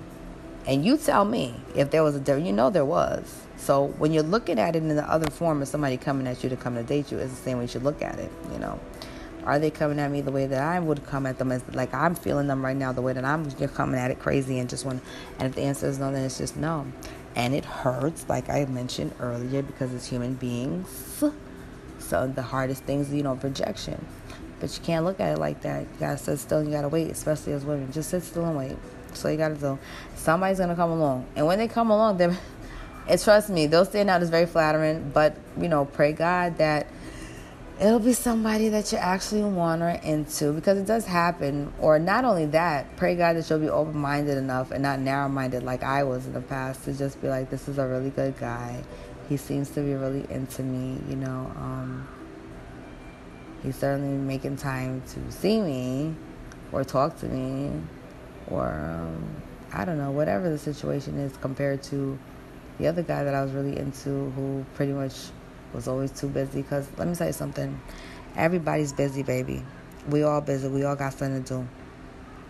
and 0.66 0.84
you 0.84 0.96
tell 0.96 1.24
me 1.24 1.54
if 1.74 1.90
there 1.90 2.02
was 2.02 2.14
a 2.14 2.20
difference 2.20 2.46
you 2.46 2.52
know 2.52 2.70
there 2.70 2.84
was 2.84 3.47
so 3.58 3.88
when 3.98 4.12
you're 4.12 4.22
looking 4.22 4.58
at 4.58 4.74
it 4.74 4.82
in 4.82 4.88
the 4.88 5.10
other 5.10 5.30
form 5.30 5.60
of 5.60 5.68
somebody 5.68 5.96
coming 5.96 6.26
at 6.26 6.42
you 6.42 6.48
to 6.48 6.56
come 6.56 6.74
to 6.74 6.82
date 6.82 7.12
you 7.12 7.18
it's 7.18 7.30
the 7.30 7.42
same 7.42 7.58
way 7.58 7.64
you 7.64 7.68
should 7.68 7.84
look 7.84 8.00
at 8.00 8.18
it 8.18 8.30
you 8.52 8.58
know 8.58 8.80
are 9.48 9.58
they 9.58 9.70
coming 9.70 9.98
at 9.98 10.10
me 10.10 10.20
the 10.20 10.30
way 10.30 10.46
that 10.46 10.62
I 10.62 10.78
would 10.78 11.06
come 11.06 11.24
at 11.24 11.38
them? 11.38 11.50
As 11.50 11.62
like 11.72 11.94
I'm 11.94 12.14
feeling 12.14 12.48
them 12.48 12.62
right 12.62 12.76
now, 12.76 12.92
the 12.92 13.00
way 13.00 13.14
that 13.14 13.24
I'm 13.24 13.48
just 13.50 13.74
coming 13.74 13.98
at 13.98 14.10
it 14.10 14.18
crazy 14.18 14.58
and 14.58 14.68
just 14.68 14.84
want. 14.84 15.02
And 15.38 15.48
if 15.48 15.54
the 15.54 15.62
answer 15.62 15.86
is 15.86 15.98
no, 15.98 16.12
then 16.12 16.22
it's 16.22 16.36
just 16.36 16.56
no. 16.56 16.86
And 17.34 17.54
it 17.54 17.64
hurts, 17.64 18.28
like 18.28 18.50
I 18.50 18.66
mentioned 18.66 19.14
earlier, 19.20 19.62
because 19.62 19.94
it's 19.94 20.06
human 20.06 20.34
beings. 20.34 21.24
So 21.98 22.26
the 22.26 22.42
hardest 22.42 22.84
things, 22.84 23.12
you 23.12 23.22
know, 23.22 23.34
rejection. 23.34 24.04
But 24.60 24.76
you 24.76 24.84
can't 24.84 25.04
look 25.04 25.18
at 25.18 25.36
it 25.36 25.38
like 25.38 25.62
that. 25.62 25.82
You 25.82 25.88
gotta 25.98 26.18
sit 26.18 26.38
still. 26.38 26.62
You 26.62 26.70
gotta 26.70 26.88
wait, 26.88 27.10
especially 27.10 27.54
as 27.54 27.64
women. 27.64 27.90
Just 27.90 28.10
sit 28.10 28.22
still 28.24 28.44
and 28.44 28.56
wait. 28.56 28.76
So 29.14 29.28
you 29.28 29.38
gotta 29.38 29.54
do. 29.54 29.78
Somebody's 30.14 30.58
gonna 30.58 30.76
come 30.76 30.90
along, 30.90 31.26
and 31.36 31.46
when 31.46 31.58
they 31.58 31.68
come 31.68 31.90
along, 31.90 32.18
they 32.18 32.36
and 33.08 33.20
trust 33.20 33.48
me, 33.48 33.66
they'll 33.66 33.84
stand 33.84 34.10
out 34.10 34.22
is 34.22 34.30
very 34.30 34.46
flattering. 34.46 35.10
But 35.10 35.36
you 35.58 35.68
know, 35.68 35.84
pray 35.84 36.12
God 36.12 36.58
that 36.58 36.86
it'll 37.80 38.00
be 38.00 38.12
somebody 38.12 38.68
that 38.70 38.90
you 38.90 38.98
actually 38.98 39.44
want 39.44 39.82
or 39.82 39.88
into 39.88 40.52
because 40.52 40.78
it 40.78 40.86
does 40.86 41.06
happen. 41.06 41.72
Or 41.80 41.98
not 41.98 42.24
only 42.24 42.46
that, 42.46 42.96
pray 42.96 43.14
God 43.14 43.36
that 43.36 43.48
you'll 43.48 43.60
be 43.60 43.68
open 43.68 43.98
minded 43.98 44.36
enough 44.36 44.70
and 44.70 44.82
not 44.82 45.00
narrow 45.00 45.28
minded 45.28 45.62
like 45.62 45.82
I 45.82 46.02
was 46.02 46.26
in 46.26 46.32
the 46.32 46.40
past 46.40 46.84
to 46.84 46.92
just 46.92 47.20
be 47.22 47.28
like, 47.28 47.50
this 47.50 47.68
is 47.68 47.78
a 47.78 47.86
really 47.86 48.10
good 48.10 48.36
guy. 48.38 48.82
He 49.28 49.36
seems 49.36 49.70
to 49.70 49.80
be 49.80 49.94
really 49.94 50.26
into 50.30 50.62
me, 50.62 51.00
you 51.08 51.16
know. 51.16 51.52
Um, 51.56 52.08
he's 53.62 53.76
certainly 53.76 54.16
making 54.16 54.56
time 54.56 55.02
to 55.08 55.32
see 55.32 55.60
me 55.60 56.14
or 56.72 56.84
talk 56.84 57.18
to 57.20 57.26
me 57.26 57.80
or 58.48 58.70
um, 58.70 59.28
I 59.72 59.84
don't 59.84 59.98
know, 59.98 60.10
whatever 60.10 60.48
the 60.48 60.58
situation 60.58 61.18
is 61.18 61.36
compared 61.36 61.82
to 61.84 62.18
the 62.78 62.86
other 62.86 63.02
guy 63.02 63.24
that 63.24 63.34
I 63.34 63.42
was 63.42 63.52
really 63.52 63.76
into 63.76 64.30
who 64.30 64.64
pretty 64.74 64.92
much 64.92 65.14
was 65.74 65.88
always 65.88 66.10
too 66.10 66.28
busy. 66.28 66.62
Because 66.62 66.88
let 66.96 67.08
me 67.08 67.14
tell 67.14 67.26
you 67.26 67.32
something 67.32 67.80
everybody's 68.36 68.92
busy, 68.92 69.22
baby. 69.22 69.62
We 70.08 70.22
all 70.22 70.40
busy. 70.40 70.68
We 70.68 70.84
all 70.84 70.96
got 70.96 71.12
something 71.12 71.42
to 71.42 71.48
do. 71.48 71.68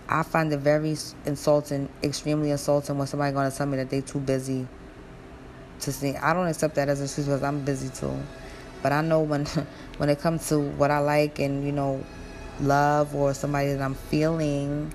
I 0.09 0.23
find 0.23 0.53
it 0.53 0.59
very 0.59 0.97
insulting, 1.27 1.89
extremely 2.03 2.51
insulting 2.51 2.97
when 2.97 3.07
somebody 3.07 3.35
to 3.35 3.57
tell 3.57 3.67
me 3.67 3.77
that 3.77 3.91
they 3.91 4.01
too 4.01 4.21
busy 4.21 4.67
to 5.81 5.93
see. 5.93 6.17
I 6.17 6.33
don't 6.33 6.47
accept 6.47 6.75
that 6.77 6.89
as 6.89 7.01
an 7.01 7.07
excuse 7.07 7.27
because 7.27 7.43
I'm 7.43 7.65
busy 7.65 7.89
too. 7.91 8.17
But 8.83 8.93
I 8.93 9.01
know 9.01 9.21
when 9.21 9.47
when 9.99 10.09
it 10.09 10.19
comes 10.21 10.49
to 10.49 10.59
what 10.61 10.91
I 10.91 10.99
like 10.99 11.39
and 11.39 11.65
you 11.65 11.73
know 11.73 12.05
love 12.61 13.15
or 13.15 13.35
somebody 13.35 13.73
that 13.73 13.83
I'm 13.83 13.95
feeling 13.95 14.93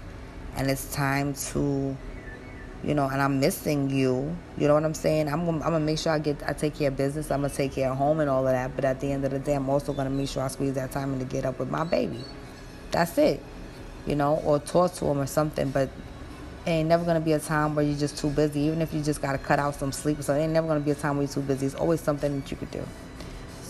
and 0.56 0.70
it's 0.70 0.94
time 0.94 1.34
to 1.34 1.96
you 2.84 2.94
know 2.94 3.08
and 3.08 3.22
I'm 3.22 3.40
missing 3.40 3.90
you. 3.90 4.36
You 4.58 4.68
know 4.68 4.74
what 4.74 4.84
I'm 4.84 4.94
saying? 4.94 5.28
I'm 5.30 5.46
gonna, 5.46 5.64
I'm 5.64 5.72
gonna 5.72 5.80
make 5.80 6.00
sure 6.00 6.12
I 6.12 6.20
get 6.20 6.38
I 6.48 6.54
take 6.54 6.76
care 6.76 6.90
of 6.90 6.98
business. 6.98 7.32
I'm 7.32 7.42
gonna 7.42 7.54
take 7.54 7.74
care 7.74 7.92
of 7.92 7.98
home 7.98 8.20
and 8.20 8.30
all 8.30 8.46
of 8.46 8.54
that. 8.54 8.76
But 8.76 8.86
at 8.86 9.00
the 9.00 9.12
end 9.12 9.26
of 9.26 9.32
the 9.32 9.40
day 9.40 9.54
I'm 9.54 9.70
also 9.70 9.94
gonna 9.94 10.10
make 10.10 10.30
sure 10.30 10.44
I 10.44 10.48
squeeze 10.50 10.74
that 10.74 10.92
time 10.92 11.14
in 11.14 11.20
to 11.20 11.26
get 11.26 11.46
up 11.46 11.60
with 11.60 11.70
my 11.70 11.84
baby. 11.84 12.20
That's 12.92 13.18
it. 13.18 13.42
You 14.06 14.16
know 14.16 14.42
or 14.44 14.60
talk 14.60 14.94
to 14.96 15.06
him 15.06 15.20
or 15.20 15.28
something. 15.28 15.70
But 15.70 15.90
ain't 16.66 16.90
never 16.90 17.06
gonna 17.06 17.22
be 17.22 17.34
a 17.34 17.40
time 17.40 17.76
where 17.76 17.86
you're 17.86 17.98
just 17.98 18.18
too 18.18 18.30
busy. 18.30 18.62
Even 18.62 18.82
if 18.82 18.94
you 18.94 19.02
just 19.02 19.22
gotta 19.22 19.38
cut 19.38 19.60
out 19.60 19.76
some 19.76 19.92
sleep 19.92 20.18
so 20.18 20.24
something 20.24 20.44
ain't 20.44 20.54
never 20.54 20.68
gonna 20.68 20.80
be 20.80 20.92
a 20.92 20.96
time 20.96 21.18
where 21.18 21.26
you're 21.26 21.34
too 21.34 21.42
busy. 21.42 21.66
It's 21.66 21.76
always 21.76 22.02
something 22.02 22.42
that 22.42 22.52
you 22.52 22.58
could 22.58 22.72
do 22.72 22.86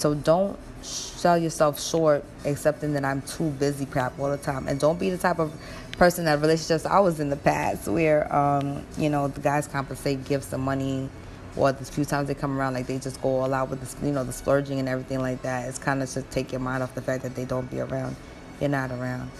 so 0.03 0.13
don't 0.13 0.59
sell 0.83 1.37
yourself 1.37 1.81
short 1.81 2.25
accepting 2.43 2.91
that 2.91 3.05
I'm 3.05 3.21
too 3.21 3.49
busy 3.51 3.85
crap 3.85 4.19
all 4.19 4.29
the 4.29 4.35
time. 4.35 4.67
And 4.67 4.77
don't 4.77 4.99
be 4.99 5.09
the 5.09 5.17
type 5.17 5.39
of 5.39 5.53
person 5.93 6.25
that 6.25 6.41
relationships 6.41 6.85
I 6.85 6.99
was 6.99 7.21
in 7.21 7.29
the 7.29 7.37
past 7.37 7.87
where, 7.87 8.21
um, 8.35 8.85
you 8.97 9.09
know, 9.09 9.29
the 9.29 9.39
guys 9.39 9.65
compensate, 9.65 10.25
give 10.25 10.43
some 10.43 10.59
money, 10.59 11.07
or 11.55 11.71
the 11.71 11.85
few 11.85 12.03
times 12.03 12.27
they 12.27 12.33
come 12.33 12.59
around, 12.59 12.73
like 12.73 12.85
they 12.85 12.99
just 12.99 13.21
go 13.21 13.29
all 13.29 13.53
out 13.53 13.69
with 13.69 13.79
the, 13.79 14.05
you 14.05 14.11
know, 14.11 14.25
the 14.25 14.33
splurging 14.33 14.77
and 14.77 14.89
everything 14.89 15.21
like 15.21 15.41
that. 15.43 15.69
It's 15.69 15.79
kind 15.79 16.03
of 16.03 16.09
to 16.09 16.21
take 16.23 16.51
your 16.51 16.59
mind 16.59 16.83
off 16.83 16.93
the 16.95 17.01
fact 17.01 17.23
that 17.23 17.33
they 17.33 17.45
don't 17.45 17.71
be 17.71 17.79
around. 17.79 18.17
You're 18.59 18.71
not 18.71 18.91
around. 18.91 19.31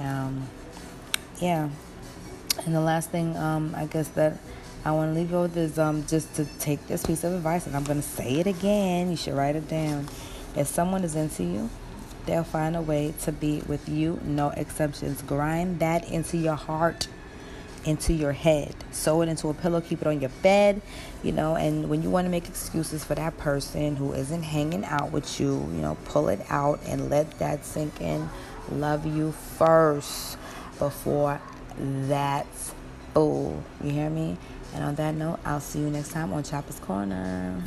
Um, 0.00 0.48
yeah. 1.40 1.68
And 2.66 2.74
the 2.74 2.80
last 2.80 3.10
thing, 3.10 3.36
um, 3.36 3.76
I 3.76 3.86
guess 3.86 4.08
that 4.08 4.38
I 4.82 4.92
want 4.92 5.12
to 5.12 5.20
leave 5.20 5.30
you 5.30 5.40
with 5.40 5.56
is 5.58 5.78
um, 5.78 6.06
just 6.06 6.34
to 6.36 6.46
take 6.58 6.86
this 6.86 7.04
piece 7.04 7.22
of 7.22 7.34
advice, 7.34 7.66
and 7.66 7.76
I'm 7.76 7.84
going 7.84 8.00
to 8.00 8.06
say 8.08 8.40
it 8.40 8.46
again. 8.46 9.10
You 9.10 9.16
should 9.16 9.34
write 9.34 9.54
it 9.54 9.68
down. 9.68 10.08
If 10.56 10.68
someone 10.68 11.04
is 11.04 11.16
into 11.16 11.44
you, 11.44 11.68
they'll 12.24 12.44
find 12.44 12.74
a 12.74 12.80
way 12.80 13.12
to 13.22 13.32
be 13.32 13.62
with 13.66 13.88
you, 13.90 14.18
no 14.24 14.50
exceptions. 14.50 15.20
Grind 15.20 15.80
that 15.80 16.10
into 16.10 16.38
your 16.38 16.54
heart, 16.54 17.08
into 17.84 18.14
your 18.14 18.32
head. 18.32 18.74
Sew 18.90 19.20
it 19.20 19.28
into 19.28 19.48
a 19.48 19.54
pillow, 19.54 19.82
keep 19.82 20.00
it 20.00 20.06
on 20.06 20.18
your 20.18 20.30
bed, 20.42 20.80
you 21.22 21.32
know. 21.32 21.56
And 21.56 21.90
when 21.90 22.02
you 22.02 22.08
want 22.08 22.24
to 22.24 22.30
make 22.30 22.48
excuses 22.48 23.04
for 23.04 23.14
that 23.14 23.36
person 23.36 23.96
who 23.96 24.14
isn't 24.14 24.44
hanging 24.44 24.86
out 24.86 25.12
with 25.12 25.38
you, 25.38 25.56
you 25.74 25.82
know, 25.82 25.98
pull 26.06 26.30
it 26.30 26.40
out 26.48 26.80
and 26.86 27.10
let 27.10 27.38
that 27.38 27.66
sink 27.66 28.00
in. 28.00 28.30
Love 28.70 29.04
you 29.04 29.32
first 29.32 30.38
before 30.78 31.38
that 31.76 32.46
fool. 33.12 33.62
You 33.84 33.90
hear 33.90 34.10
me? 34.10 34.38
And 34.74 34.84
on 34.84 34.94
that 34.96 35.14
note, 35.14 35.40
I'll 35.44 35.60
see 35.60 35.80
you 35.80 35.90
next 35.90 36.12
time 36.12 36.32
on 36.32 36.42
Chopper's 36.42 36.78
Corner. 36.80 37.62